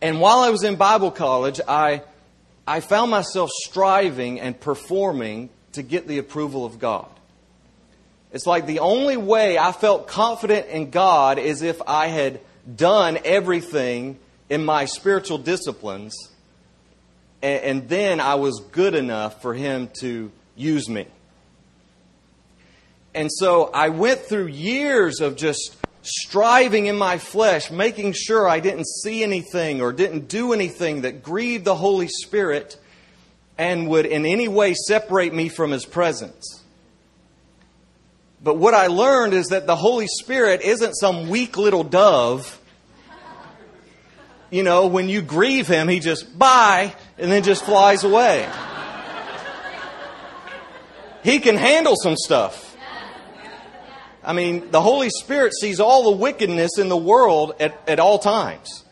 [0.00, 2.02] and while I was in Bible college, I,
[2.66, 7.10] I found myself striving and performing to get the approval of God.
[8.32, 12.40] It's like the only way I felt confident in God is if I had
[12.76, 14.18] done everything
[14.48, 16.14] in my spiritual disciplines,
[17.42, 21.06] and, and then I was good enough for Him to use me.
[23.14, 28.60] And so I went through years of just striving in my flesh, making sure I
[28.60, 32.78] didn't see anything or didn't do anything that grieved the Holy Spirit
[33.58, 36.59] and would in any way separate me from His presence.
[38.42, 42.60] But what I learned is that the Holy Spirit isn't some weak little dove
[44.50, 48.48] you know, when you grieve him, he just, bye, and then just flies away.
[51.22, 52.66] He can handle some stuff.
[54.24, 58.18] I mean, the Holy Spirit sees all the wickedness in the world at, at all
[58.18, 58.84] times.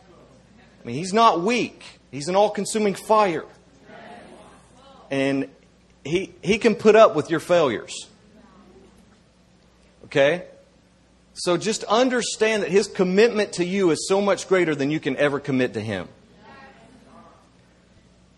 [0.82, 1.82] I mean, he's not weak.
[2.10, 3.44] He's an all consuming fire.
[5.10, 5.48] And
[6.04, 7.94] he, he can put up with your failures.
[10.08, 10.44] Okay?
[11.34, 15.16] So just understand that his commitment to you is so much greater than you can
[15.16, 16.08] ever commit to him.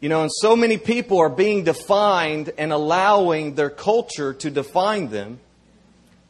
[0.01, 5.11] You know, and so many people are being defined and allowing their culture to define
[5.11, 5.41] them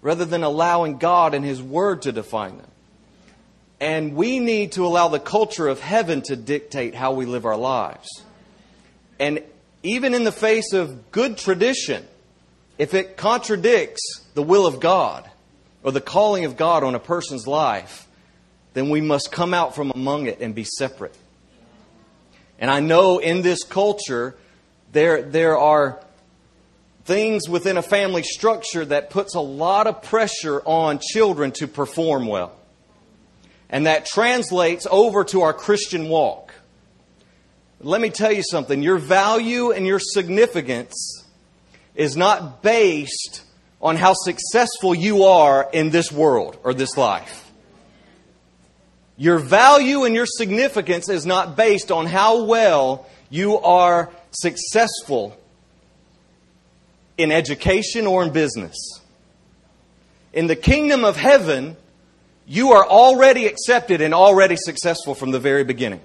[0.02, 2.66] rather than allowing God and his word to define them.
[3.80, 7.56] And we need to allow the culture of heaven to dictate how we live our
[7.56, 8.08] lives.
[9.18, 9.42] And
[9.82, 12.06] even in the face of good tradition,
[12.76, 15.29] if it contradicts the will of God,
[15.82, 18.06] or the calling of God on a person's life,
[18.74, 21.14] then we must come out from among it and be separate.
[22.58, 24.36] And I know in this culture,
[24.92, 26.00] there, there are
[27.04, 32.26] things within a family structure that puts a lot of pressure on children to perform
[32.26, 32.52] well.
[33.68, 36.52] And that translates over to our Christian walk.
[37.80, 41.24] Let me tell you something your value and your significance
[41.94, 43.42] is not based
[43.80, 47.50] on how successful you are in this world or this life.
[49.16, 55.36] Your value and your significance is not based on how well you are successful
[57.18, 59.00] in education or in business.
[60.32, 61.76] In the kingdom of heaven,
[62.46, 66.00] you are already accepted and already successful from the very beginning.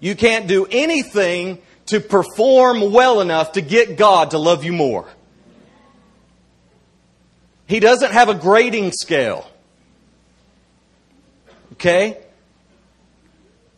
[0.00, 5.06] You can't do anything to perform well enough to get God to love you more.
[7.66, 9.48] He doesn't have a grading scale.
[11.72, 12.18] Okay?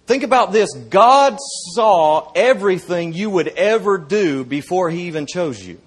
[0.07, 0.73] Think about this.
[0.75, 1.39] God
[1.75, 5.81] saw everything you would ever do before He even chose you.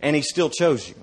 [0.00, 0.94] And He still chose you.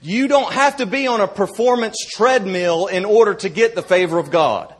[0.00, 4.18] You don't have to be on a performance treadmill in order to get the favor
[4.18, 4.74] of God.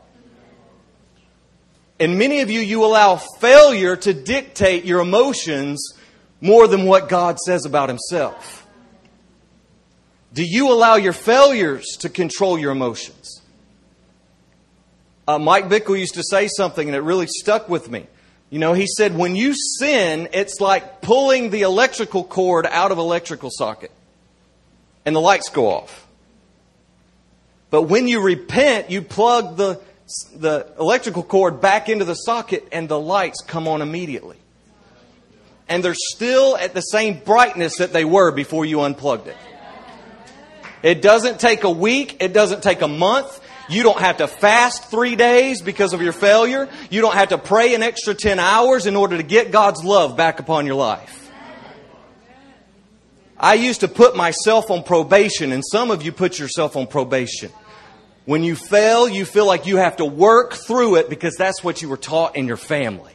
[1.99, 5.93] And many of you, you allow failure to dictate your emotions
[6.45, 8.67] more than what God says about Himself?
[10.33, 13.41] Do you allow your failures to control your emotions?
[15.27, 18.05] Uh, Mike Bickle used to say something and it really stuck with me.
[18.49, 22.97] You know, he said, when you sin, it's like pulling the electrical cord out of
[22.97, 23.91] electrical socket
[25.05, 26.05] and the lights go off.
[27.69, 29.81] But when you repent, you plug the,
[30.35, 34.37] the electrical cord back into the socket and the lights come on immediately.
[35.67, 39.37] And they're still at the same brightness that they were before you unplugged it.
[40.83, 42.17] It doesn't take a week.
[42.19, 43.41] It doesn't take a month.
[43.67, 46.69] You don't have to fast three days because of your failure.
[46.91, 50.15] You don't have to pray an extra 10 hours in order to get God's love
[50.15, 51.31] back upon your life.
[53.37, 57.51] I used to put myself on probation, and some of you put yourself on probation.
[58.25, 61.81] When you fail, you feel like you have to work through it because that's what
[61.81, 63.14] you were taught in your family.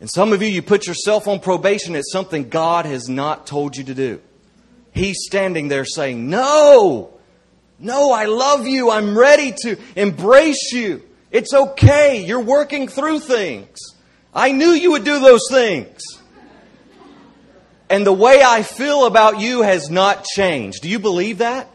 [0.00, 1.94] And some of you, you put yourself on probation.
[1.94, 4.20] It's something God has not told you to do.
[4.92, 7.12] He's standing there saying, No,
[7.78, 8.90] no, I love you.
[8.90, 11.02] I'm ready to embrace you.
[11.30, 12.24] It's okay.
[12.24, 13.78] You're working through things.
[14.34, 16.02] I knew you would do those things.
[17.88, 20.82] And the way I feel about you has not changed.
[20.82, 21.68] Do you believe that?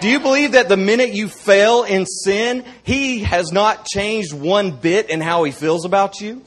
[0.00, 4.70] Do you believe that the minute you fail in sin, He has not changed one
[4.70, 6.42] bit in how He feels about you?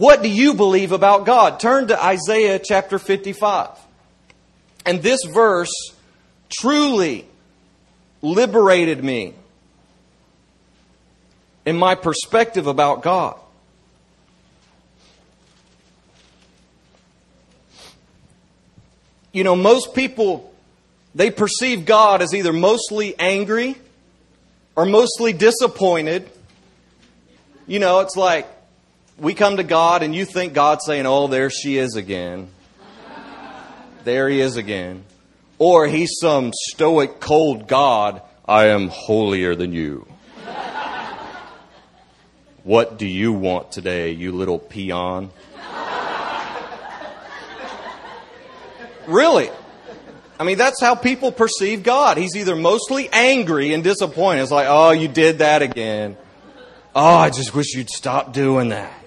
[0.00, 1.60] What do you believe about God?
[1.60, 3.68] Turn to Isaiah chapter 55.
[4.86, 5.92] And this verse
[6.48, 7.26] truly
[8.22, 9.34] liberated me
[11.66, 13.38] in my perspective about God.
[19.32, 20.50] You know, most people,
[21.14, 23.76] they perceive God as either mostly angry
[24.76, 26.26] or mostly disappointed.
[27.66, 28.46] You know, it's like
[29.20, 32.48] we come to God and you think God's saying, oh, there she is again.
[34.04, 35.04] There he is again.
[35.58, 38.22] Or he's some stoic, cold God.
[38.48, 40.06] I am holier than you.
[42.64, 45.30] What do you want today, you little peon?
[49.06, 49.50] Really.
[50.38, 52.16] I mean, that's how people perceive God.
[52.16, 54.42] He's either mostly angry and disappointed.
[54.42, 56.16] It's like, oh, you did that again.
[56.94, 58.99] Oh, I just wish you'd stop doing that.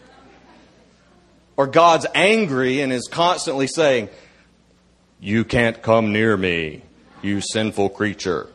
[1.56, 4.10] Or God's angry and is constantly saying,
[5.20, 6.82] You can't come near me,
[7.22, 8.50] you sinful creature.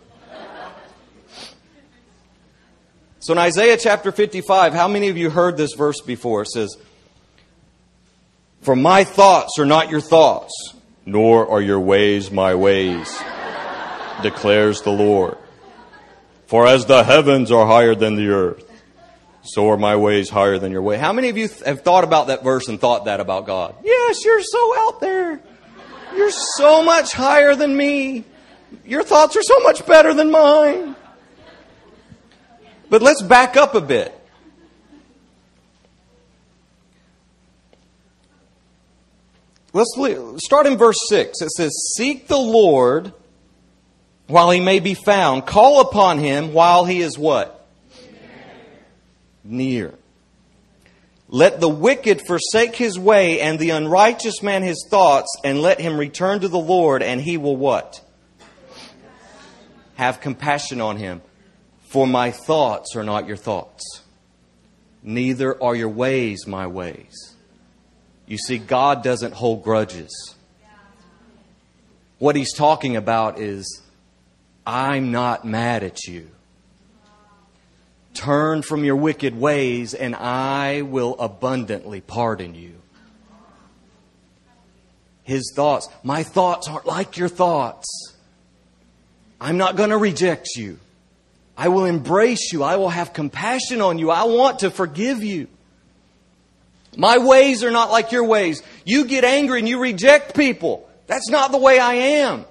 [3.20, 6.42] So in Isaiah chapter 55, how many of you heard this verse before?
[6.42, 6.76] It says,
[8.62, 10.52] For my thoughts are not your thoughts
[11.08, 13.18] nor are your ways my ways,
[14.22, 15.38] declares the Lord.
[16.46, 18.67] For as the heavens are higher than the earth,
[19.42, 20.98] so are my ways higher than your way.
[20.98, 23.74] How many of you have thought about that verse and thought that about God?
[23.84, 25.40] Yes, you're so out there.
[26.14, 28.24] You're so much higher than me.
[28.84, 30.96] Your thoughts are so much better than mine.
[32.90, 34.14] But let's back up a bit.
[39.72, 39.94] Let's
[40.44, 41.40] start in verse 6.
[41.42, 43.12] It says, Seek the Lord
[44.26, 45.46] while he may be found.
[45.46, 47.57] Call upon him while he is what?
[49.50, 49.94] Near.
[51.28, 55.96] Let the wicked forsake his way and the unrighteous man his thoughts, and let him
[55.98, 58.02] return to the Lord, and he will what?
[59.96, 61.22] Have compassion on him.
[61.88, 64.02] For my thoughts are not your thoughts,
[65.02, 67.34] neither are your ways my ways.
[68.26, 70.34] You see, God doesn't hold grudges.
[72.18, 73.82] What he's talking about is,
[74.66, 76.30] I'm not mad at you.
[78.18, 82.74] Turn from your wicked ways, and I will abundantly pardon you.
[85.22, 87.86] His thoughts, my thoughts aren't like your thoughts.
[89.40, 90.80] I'm not going to reject you.
[91.56, 92.64] I will embrace you.
[92.64, 94.10] I will have compassion on you.
[94.10, 95.46] I want to forgive you.
[96.96, 98.64] My ways are not like your ways.
[98.84, 100.90] You get angry and you reject people.
[101.06, 102.46] That's not the way I am.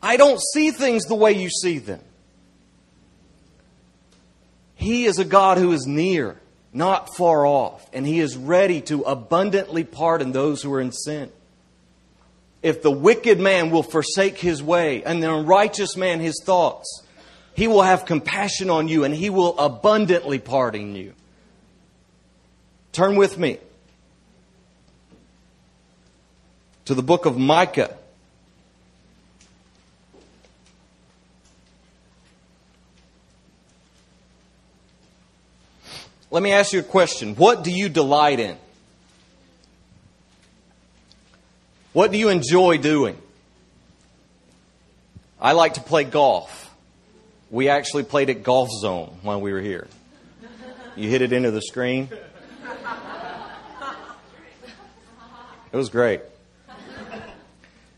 [0.00, 1.98] I don't see things the way you see them.
[4.88, 6.40] He is a God who is near,
[6.72, 11.30] not far off, and He is ready to abundantly pardon those who are in sin.
[12.62, 17.02] If the wicked man will forsake his way and the unrighteous man his thoughts,
[17.54, 21.12] He will have compassion on you and He will abundantly pardon you.
[22.92, 23.58] Turn with me
[26.86, 27.94] to the book of Micah.
[36.30, 37.34] Let me ask you a question.
[37.36, 38.56] What do you delight in?
[41.92, 43.16] What do you enjoy doing?
[45.40, 46.74] I like to play golf.
[47.50, 49.86] We actually played at Golf Zone while we were here.
[50.96, 52.08] You hit it into the screen.
[55.72, 56.20] It was great.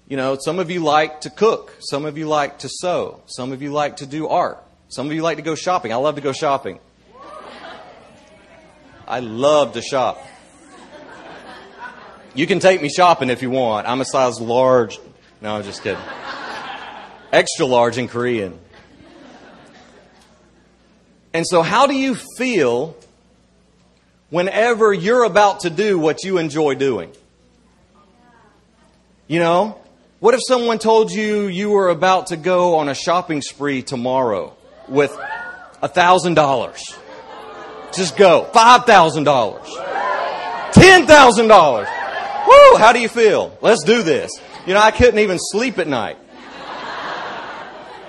[0.06, 1.74] You know, some of you like to cook.
[1.80, 3.22] Some of you like to sew.
[3.26, 4.62] Some of you like to do art.
[4.88, 5.92] Some of you like to go shopping.
[5.92, 6.78] I love to go shopping.
[9.10, 10.24] I love to shop.
[12.32, 13.88] You can take me shopping if you want.
[13.88, 15.00] I'm a size large.
[15.40, 16.00] No, I'm just kidding.
[17.32, 18.56] Extra large in Korean.
[21.34, 22.96] And so, how do you feel
[24.30, 27.10] whenever you're about to do what you enjoy doing?
[29.26, 29.80] You know,
[30.20, 34.54] what if someone told you you were about to go on a shopping spree tomorrow
[34.88, 35.12] with
[35.82, 36.94] a thousand dollars?
[37.92, 38.44] Just go.
[38.52, 39.66] Five thousand dollars.
[40.72, 41.88] Ten thousand dollars.
[42.46, 42.76] Woo!
[42.78, 43.56] How do you feel?
[43.60, 44.30] Let's do this.
[44.66, 46.16] You know, I couldn't even sleep at night.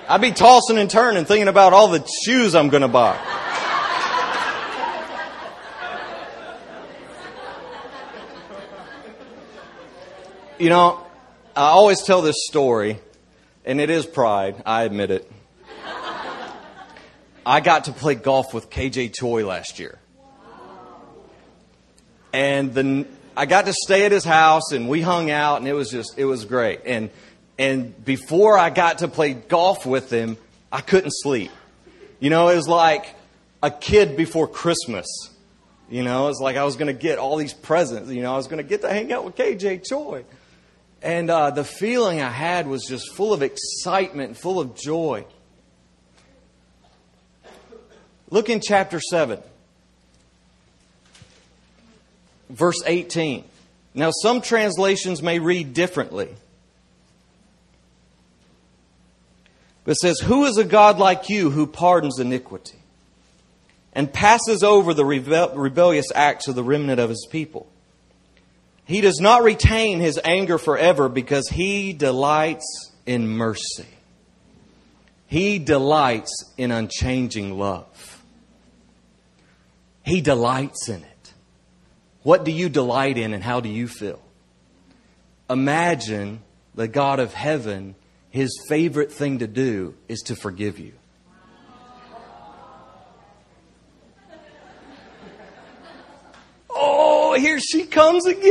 [0.08, 3.18] I'd be tossing and turning thinking about all the shoes I'm going to buy.
[10.58, 11.04] You know,
[11.56, 12.98] I always tell this story,
[13.64, 15.30] and it is pride, I admit it.
[17.44, 19.98] I got to play golf with KJ Choi last year.
[22.32, 25.74] And the, I got to stay at his house and we hung out and it
[25.74, 26.80] was just, it was great.
[26.86, 27.10] And,
[27.58, 30.36] and before I got to play golf with him,
[30.70, 31.50] I couldn't sleep.
[32.20, 33.14] You know, it was like
[33.62, 35.06] a kid before Christmas.
[35.90, 38.10] You know, it's like I was going to get all these presents.
[38.10, 40.24] You know, I was going to get to hang out with KJ Choi.
[41.02, 45.26] And uh, the feeling I had was just full of excitement, full of joy.
[48.32, 49.38] Look in chapter 7,
[52.48, 53.44] verse 18.
[53.92, 56.30] Now, some translations may read differently.
[59.84, 62.78] But it says, Who is a God like you who pardons iniquity
[63.92, 67.66] and passes over the rebel- rebellious acts of the remnant of his people?
[68.86, 73.88] He does not retain his anger forever because he delights in mercy.
[75.26, 77.91] He delights in unchanging love.
[80.04, 81.32] He delights in it.
[82.22, 84.20] What do you delight in and how do you feel?
[85.50, 86.42] Imagine
[86.74, 87.94] the God of heaven,
[88.30, 90.94] his favorite thing to do is to forgive you.
[96.70, 98.42] Oh, here she comes again.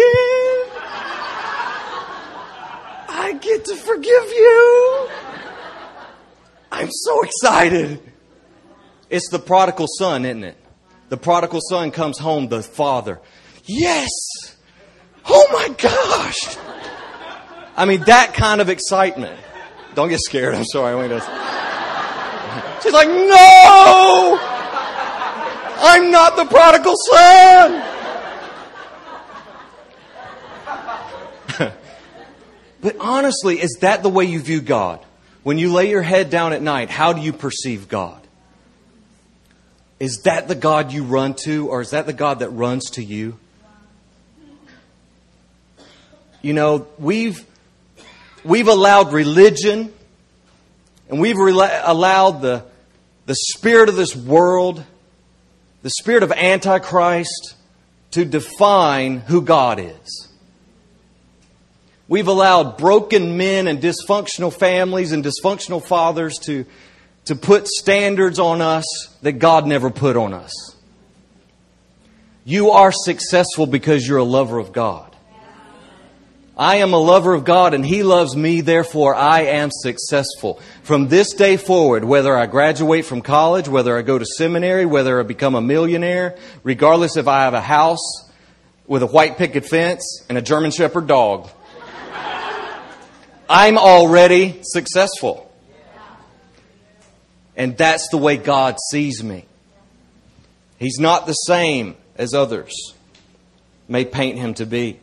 [3.13, 5.09] I get to forgive you.
[6.71, 8.01] I'm so excited.
[9.09, 10.57] It's the prodigal son, isn't it?
[11.11, 13.19] The prodigal son comes home, the father.
[13.65, 14.07] Yes!
[15.25, 16.55] Oh my gosh!
[17.75, 19.37] I mean, that kind of excitement.
[19.93, 20.55] Don't get scared.
[20.55, 20.95] I'm sorry.
[20.95, 21.19] Wait a
[22.81, 24.39] She's like, no!
[25.83, 27.83] I'm not the prodigal son!
[32.79, 35.05] But honestly, is that the way you view God?
[35.43, 38.20] When you lay your head down at night, how do you perceive God?
[40.01, 43.03] Is that the God you run to, or is that the God that runs to
[43.03, 43.37] you?
[46.41, 47.45] You know, we've,
[48.43, 49.93] we've allowed religion
[51.07, 52.65] and we've allowed the,
[53.27, 54.83] the spirit of this world,
[55.83, 57.53] the spirit of Antichrist,
[58.09, 60.29] to define who God is.
[62.07, 66.65] We've allowed broken men and dysfunctional families and dysfunctional fathers to,
[67.25, 68.85] to put standards on us
[69.21, 70.75] that God never put on us.
[72.43, 75.11] You are successful because you're a lover of God.
[76.57, 80.59] I am a lover of God and He loves me, therefore I am successful.
[80.83, 85.19] From this day forward, whether I graduate from college, whether I go to seminary, whether
[85.19, 88.29] I become a millionaire, regardless if I have a house
[88.85, 91.49] with a white picket fence and a German Shepherd dog,
[93.49, 95.50] I'm already successful.
[97.55, 99.45] And that's the way God sees me.
[100.79, 102.93] He's not the same as others
[103.87, 104.99] may paint him to be.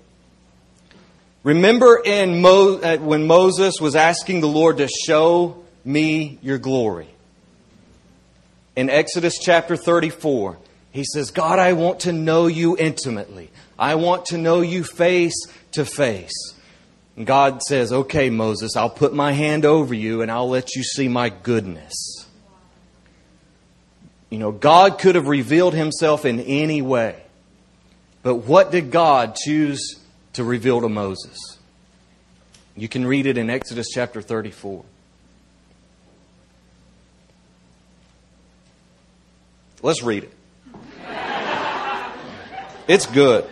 [1.45, 7.09] Remember in Mo- uh, when Moses was asking the Lord to show me your glory.
[8.75, 10.59] In Exodus chapter 34,
[10.91, 13.51] he says, God, I want to know you intimately.
[13.79, 15.37] I want to know you face
[15.73, 16.55] to face.
[17.17, 20.83] And God says, Okay, Moses, I'll put my hand over you and I'll let you
[20.83, 22.18] see my goodness.
[24.31, 27.21] You know, God could have revealed himself in any way.
[28.23, 29.99] But what did God choose
[30.35, 31.39] to reveal to Moses?
[32.77, 34.85] You can read it in Exodus chapter 34.
[39.83, 40.33] Let's read it.
[42.87, 43.49] It's good.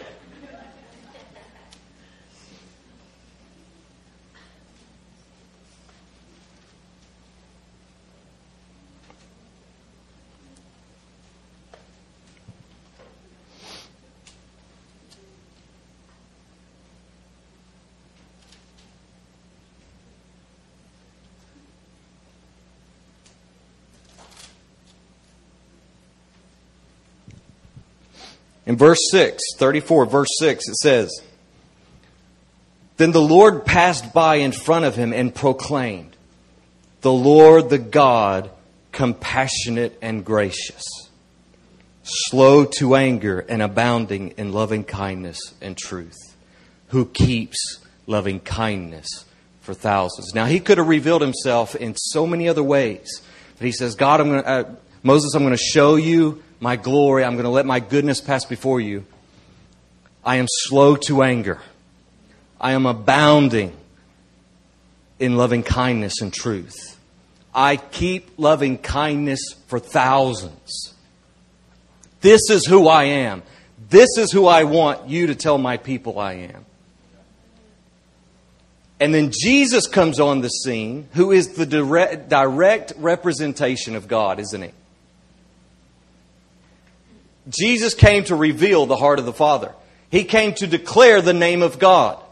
[28.76, 31.22] Verse 6, 34, verse 6, it says,
[32.98, 36.14] Then the Lord passed by in front of him and proclaimed,
[37.00, 38.50] The Lord, the God,
[38.92, 40.84] compassionate and gracious,
[42.02, 46.36] slow to anger and abounding in loving kindness and truth,
[46.88, 49.24] who keeps loving kindness
[49.62, 50.34] for thousands.
[50.34, 53.22] Now, he could have revealed himself in so many other ways.
[53.56, 56.76] But he says, God, I'm going to, uh, Moses, I'm going to show you my
[56.76, 57.24] glory.
[57.24, 59.04] I'm going to let my goodness pass before you.
[60.24, 61.60] I am slow to anger.
[62.60, 63.76] I am abounding
[65.18, 66.98] in loving kindness and truth.
[67.54, 70.94] I keep loving kindness for thousands.
[72.20, 73.42] This is who I am.
[73.88, 76.64] This is who I want you to tell my people I am.
[78.98, 84.40] And then Jesus comes on the scene, who is the direct, direct representation of God,
[84.40, 84.70] isn't he?
[87.48, 89.72] Jesus came to reveal the heart of the Father.
[90.10, 92.22] He came to declare the name of God.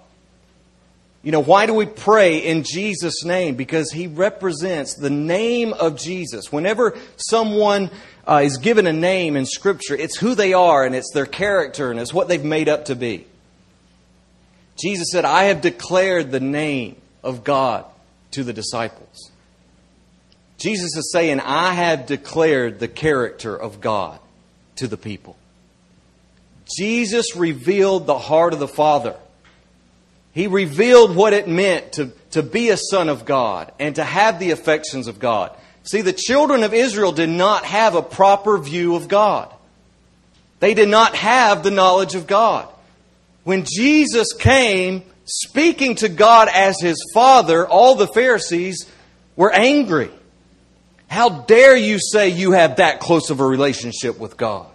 [1.23, 3.55] You know, why do we pray in Jesus' name?
[3.55, 6.53] Because He represents the name of Jesus.
[6.53, 7.91] Whenever someone
[8.29, 11.91] uh, is given a name in Scripture, it's who they are and it's their character
[11.91, 13.27] and it's what they've made up to be.
[14.77, 17.87] Jesus said, I have declared the name of God
[18.33, 19.31] to the disciples.
[20.59, 24.19] Jesus is saying, I have declared the character of God
[24.77, 25.37] to the people.
[26.77, 29.17] Jesus revealed the heart of the Father.
[30.33, 34.41] He revealed what it meant to, to be a son of God and to have
[34.41, 35.57] the affections of God.
[35.85, 39.53] See, the children of Israel did not have a proper view of God.
[40.61, 42.69] They did not have the knowledge of God.
[43.45, 48.91] When Jesus came speaking to God as his Father, all the Pharisees
[49.37, 50.11] were angry.
[51.09, 54.67] How dare you say you have that close of a relationship with God?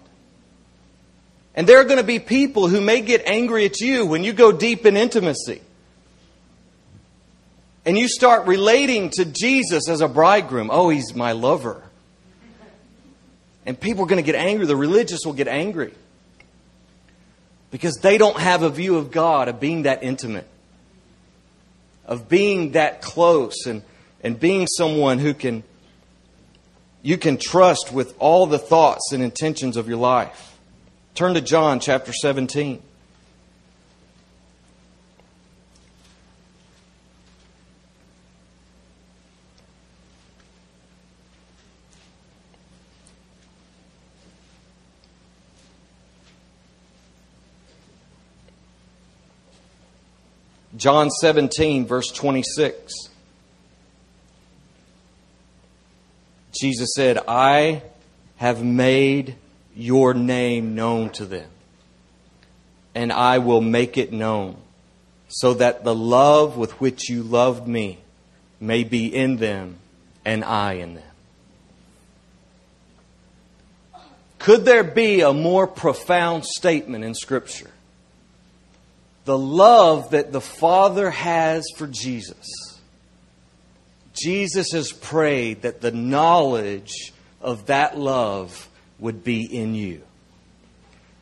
[1.55, 4.31] And there are going to be people who may get angry at you when you
[4.31, 5.61] go deep in intimacy.
[7.85, 10.69] And you start relating to Jesus as a bridegroom.
[10.71, 11.83] Oh, he's my lover.
[13.65, 14.65] And people are going to get angry.
[14.65, 15.93] The religious will get angry.
[17.71, 20.47] Because they don't have a view of God, of being that intimate,
[22.05, 23.83] of being that close, and,
[24.23, 25.63] and being someone who can
[27.01, 30.57] you can trust with all the thoughts and intentions of your life.
[31.15, 32.83] Turn to John chapter 17.
[50.79, 53.08] John 17, verse 26.
[56.59, 57.83] Jesus said, I
[58.35, 59.35] have made
[59.75, 61.49] your name known to them,
[62.93, 64.57] and I will make it known,
[65.29, 67.99] so that the love with which you loved me
[68.59, 69.77] may be in them
[70.25, 71.03] and I in them.
[74.37, 77.71] Could there be a more profound statement in Scripture?
[79.25, 82.68] The love that the Father has for Jesus
[84.13, 88.67] Jesus has prayed that the knowledge of that love
[88.99, 90.01] would be in you.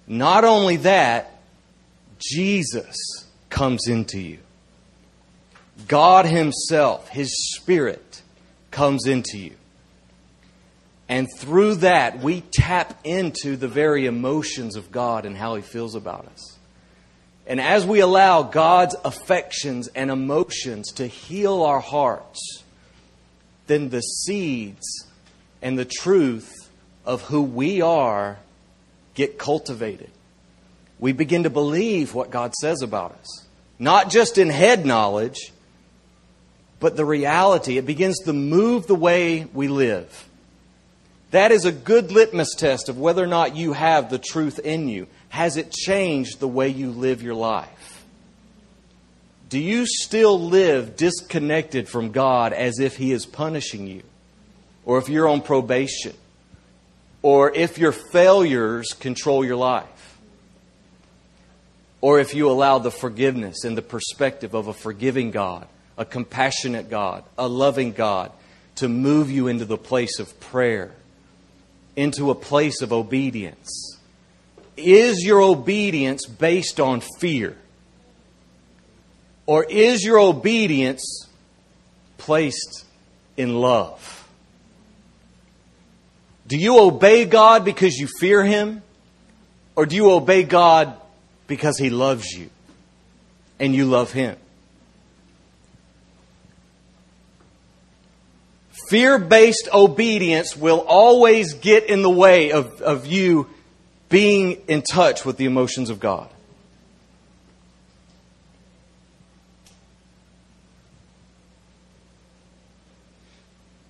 [0.08, 1.42] Not only that,
[2.18, 2.96] Jesus
[3.50, 4.40] comes into you.
[5.88, 8.22] God Himself, His Spirit,
[8.72, 9.54] comes into you.
[11.10, 15.96] And through that, we tap into the very emotions of God and how He feels
[15.96, 16.58] about us.
[17.46, 22.64] And as we allow God's affections and emotions to heal our hearts,
[23.68, 25.06] then the seeds
[25.62, 26.70] and the truth
[27.06, 28.38] of who we are
[29.14, 30.10] get cultivated.
[31.00, 33.46] We begin to believe what God says about us.
[33.80, 35.52] Not just in head knowledge,
[36.80, 37.78] but the reality.
[37.78, 40.28] It begins to move the way we live.
[41.32, 44.88] That is a good litmus test of whether or not you have the truth in
[44.88, 45.08] you.
[45.30, 47.70] Has it changed the way you live your life?
[49.50, 54.04] Do you still live disconnected from God as if He is punishing you?
[54.84, 56.14] Or if you're on probation?
[57.22, 60.18] Or if your failures control your life?
[62.02, 65.68] Or if you allow the forgiveness and the perspective of a forgiving God,
[65.98, 68.32] a compassionate God, a loving God
[68.76, 70.92] to move you into the place of prayer,
[71.96, 73.98] into a place of obedience?
[74.76, 77.58] Is your obedience based on fear?
[79.48, 81.26] Or is your obedience
[82.18, 82.86] placed
[83.38, 84.28] in love?
[86.46, 88.84] Do you obey God because you fear Him?
[89.76, 90.96] Or do you obey God
[91.48, 92.50] because He loves you
[93.60, 94.36] and you love Him?
[98.90, 103.50] Fear based obedience will always get in the way of, of you
[104.10, 106.30] being in touch with the emotions of God.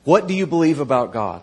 [0.07, 1.41] What do you believe about God?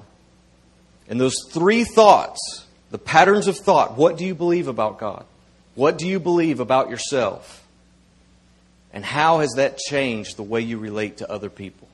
[1.07, 5.27] And those three thoughts, the patterns of thought, what do you believe about God?
[5.75, 7.63] What do you believe about yourself?
[8.91, 11.89] And how has that changed the way you relate to other people?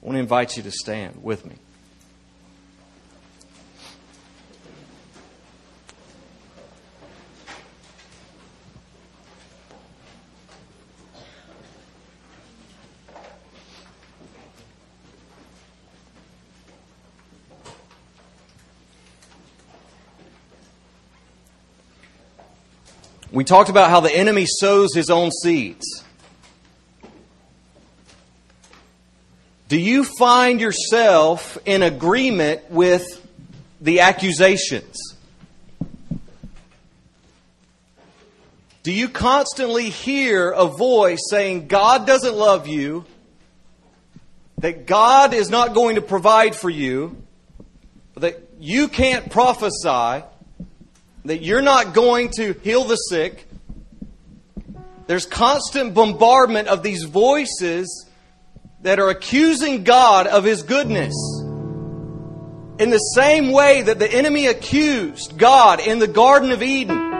[0.00, 1.56] I want to invite you to stand with me.
[23.34, 26.04] We talked about how the enemy sows his own seeds.
[29.66, 33.04] Do you find yourself in agreement with
[33.80, 34.96] the accusations?
[38.84, 43.04] Do you constantly hear a voice saying, God doesn't love you,
[44.58, 47.20] that God is not going to provide for you,
[48.16, 50.24] that you can't prophesy,
[51.24, 53.46] that you're not going to heal the sick?
[55.06, 58.06] There's constant bombardment of these voices
[58.82, 61.14] that are accusing God of His goodness.
[62.78, 67.12] In the same way that the enemy accused God in the Garden of Eden.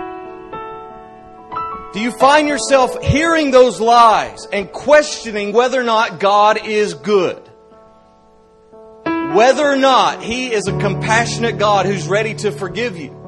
[1.92, 7.40] Do you find yourself hearing those lies and questioning whether or not God is good?
[9.05, 13.24] Whether or not He is a compassionate God who's ready to forgive you?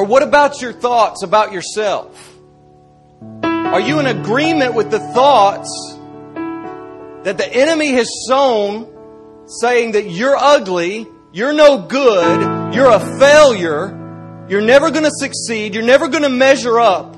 [0.00, 2.34] Or what about your thoughts about yourself?
[3.42, 5.68] Are you in agreement with the thoughts
[7.24, 14.46] that the enemy has sown saying that you're ugly, you're no good, you're a failure,
[14.48, 17.14] you're never going to succeed, you're never going to measure up.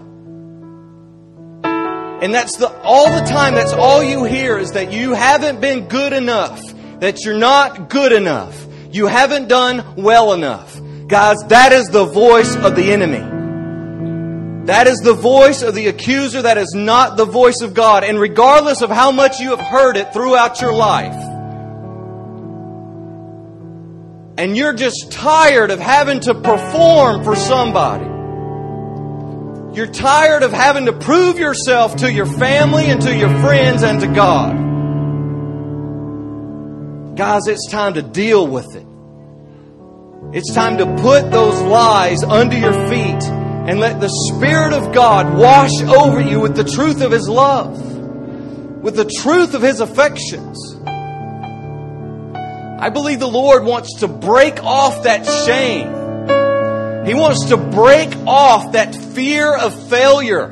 [1.63, 5.87] And that's the all the time that's all you hear is that you haven't been
[5.87, 6.61] good enough,
[6.99, 8.67] that you're not good enough.
[8.91, 10.81] You haven't done well enough.
[11.07, 13.33] Guys, that is the voice of the enemy.
[14.67, 16.43] That is the voice of the accuser.
[16.43, 18.05] That is not the voice of God.
[18.05, 21.15] And regardless of how much you have heard it throughout your life,
[24.39, 28.05] and you're just tired of having to perform for somebody,
[29.77, 34.01] you're tired of having to prove yourself to your family and to your friends and
[34.01, 34.57] to God.
[37.17, 38.87] Guys, it's time to deal with it.
[40.35, 45.37] It's time to put those lies under your feet and let the Spirit of God
[45.37, 47.79] wash over you with the truth of His love,
[48.83, 50.75] with the truth of His affections.
[52.81, 55.89] I believe the Lord wants to break off that shame.
[57.05, 60.49] He wants to break off that fear of failure.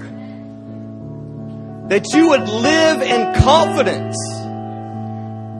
[1.88, 4.16] That you would live in confidence.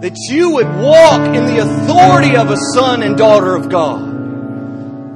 [0.03, 4.10] That you would walk in the authority of a son and daughter of God.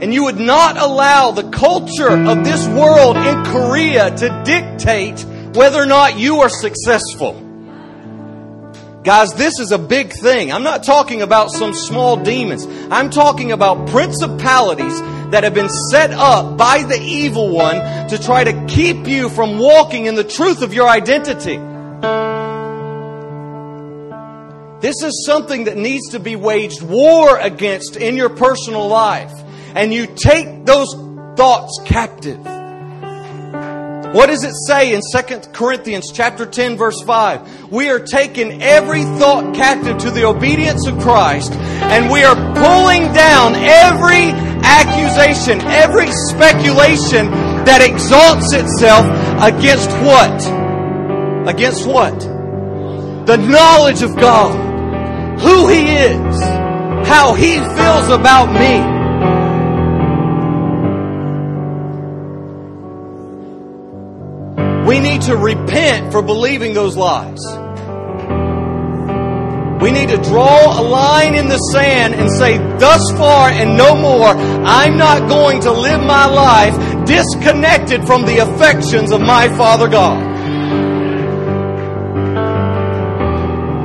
[0.01, 5.25] And you would not allow the culture of this world in Korea to dictate
[5.55, 7.41] whether or not you are successful.
[9.05, 10.51] Guys, this is a big thing.
[10.51, 12.67] I'm not talking about some small demons.
[12.91, 18.45] I'm talking about principalities that have been set up by the evil one to try
[18.45, 21.59] to keep you from walking in the truth of your identity.
[24.81, 29.44] This is something that needs to be waged war against in your personal life
[29.75, 30.95] and you take those
[31.37, 32.39] thoughts captive.
[34.15, 37.73] What does it say in 2 Corinthians chapter 10 verse 5?
[37.73, 43.13] We are taking every thought captive to the obedience of Christ and we are pulling
[43.13, 44.31] down every
[44.63, 47.31] accusation, every speculation
[47.67, 49.05] that exalts itself
[49.43, 51.49] against what?
[51.53, 52.19] Against what?
[53.27, 55.41] The knowledge of God.
[55.41, 56.41] Who He is.
[57.09, 58.94] How He feels about me.
[65.27, 67.39] To repent for believing those lies.
[69.83, 73.95] We need to draw a line in the sand and say, thus far and no
[73.95, 79.89] more, I'm not going to live my life disconnected from the affections of my Father
[79.89, 80.33] God.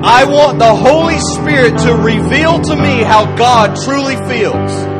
[0.02, 5.00] I want the Holy Spirit to reveal to me how God truly feels.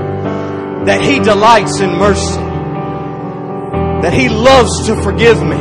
[0.86, 2.40] that He delights in mercy,
[4.02, 5.58] that He loves to forgive me,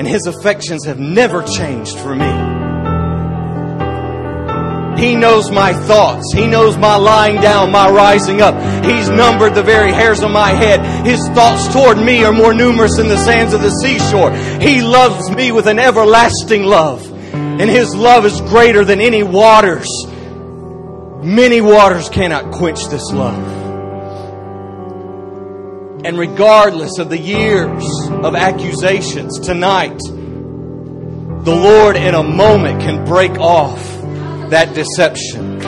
[0.00, 2.24] and His affections have never changed for me.
[4.98, 6.32] He knows my thoughts.
[6.34, 8.54] He knows my lying down, my rising up.
[8.82, 11.04] He's numbered the very hairs on my head.
[11.04, 14.34] His thoughts toward me are more numerous than the sands of the seashore.
[14.58, 17.06] He loves me with an everlasting love.
[17.34, 19.86] And His love is greater than any waters.
[21.22, 23.59] Many waters cannot quench this love.
[26.02, 33.32] And regardless of the years of accusations, tonight, the Lord in a moment can break
[33.32, 33.82] off
[34.50, 35.60] that deception.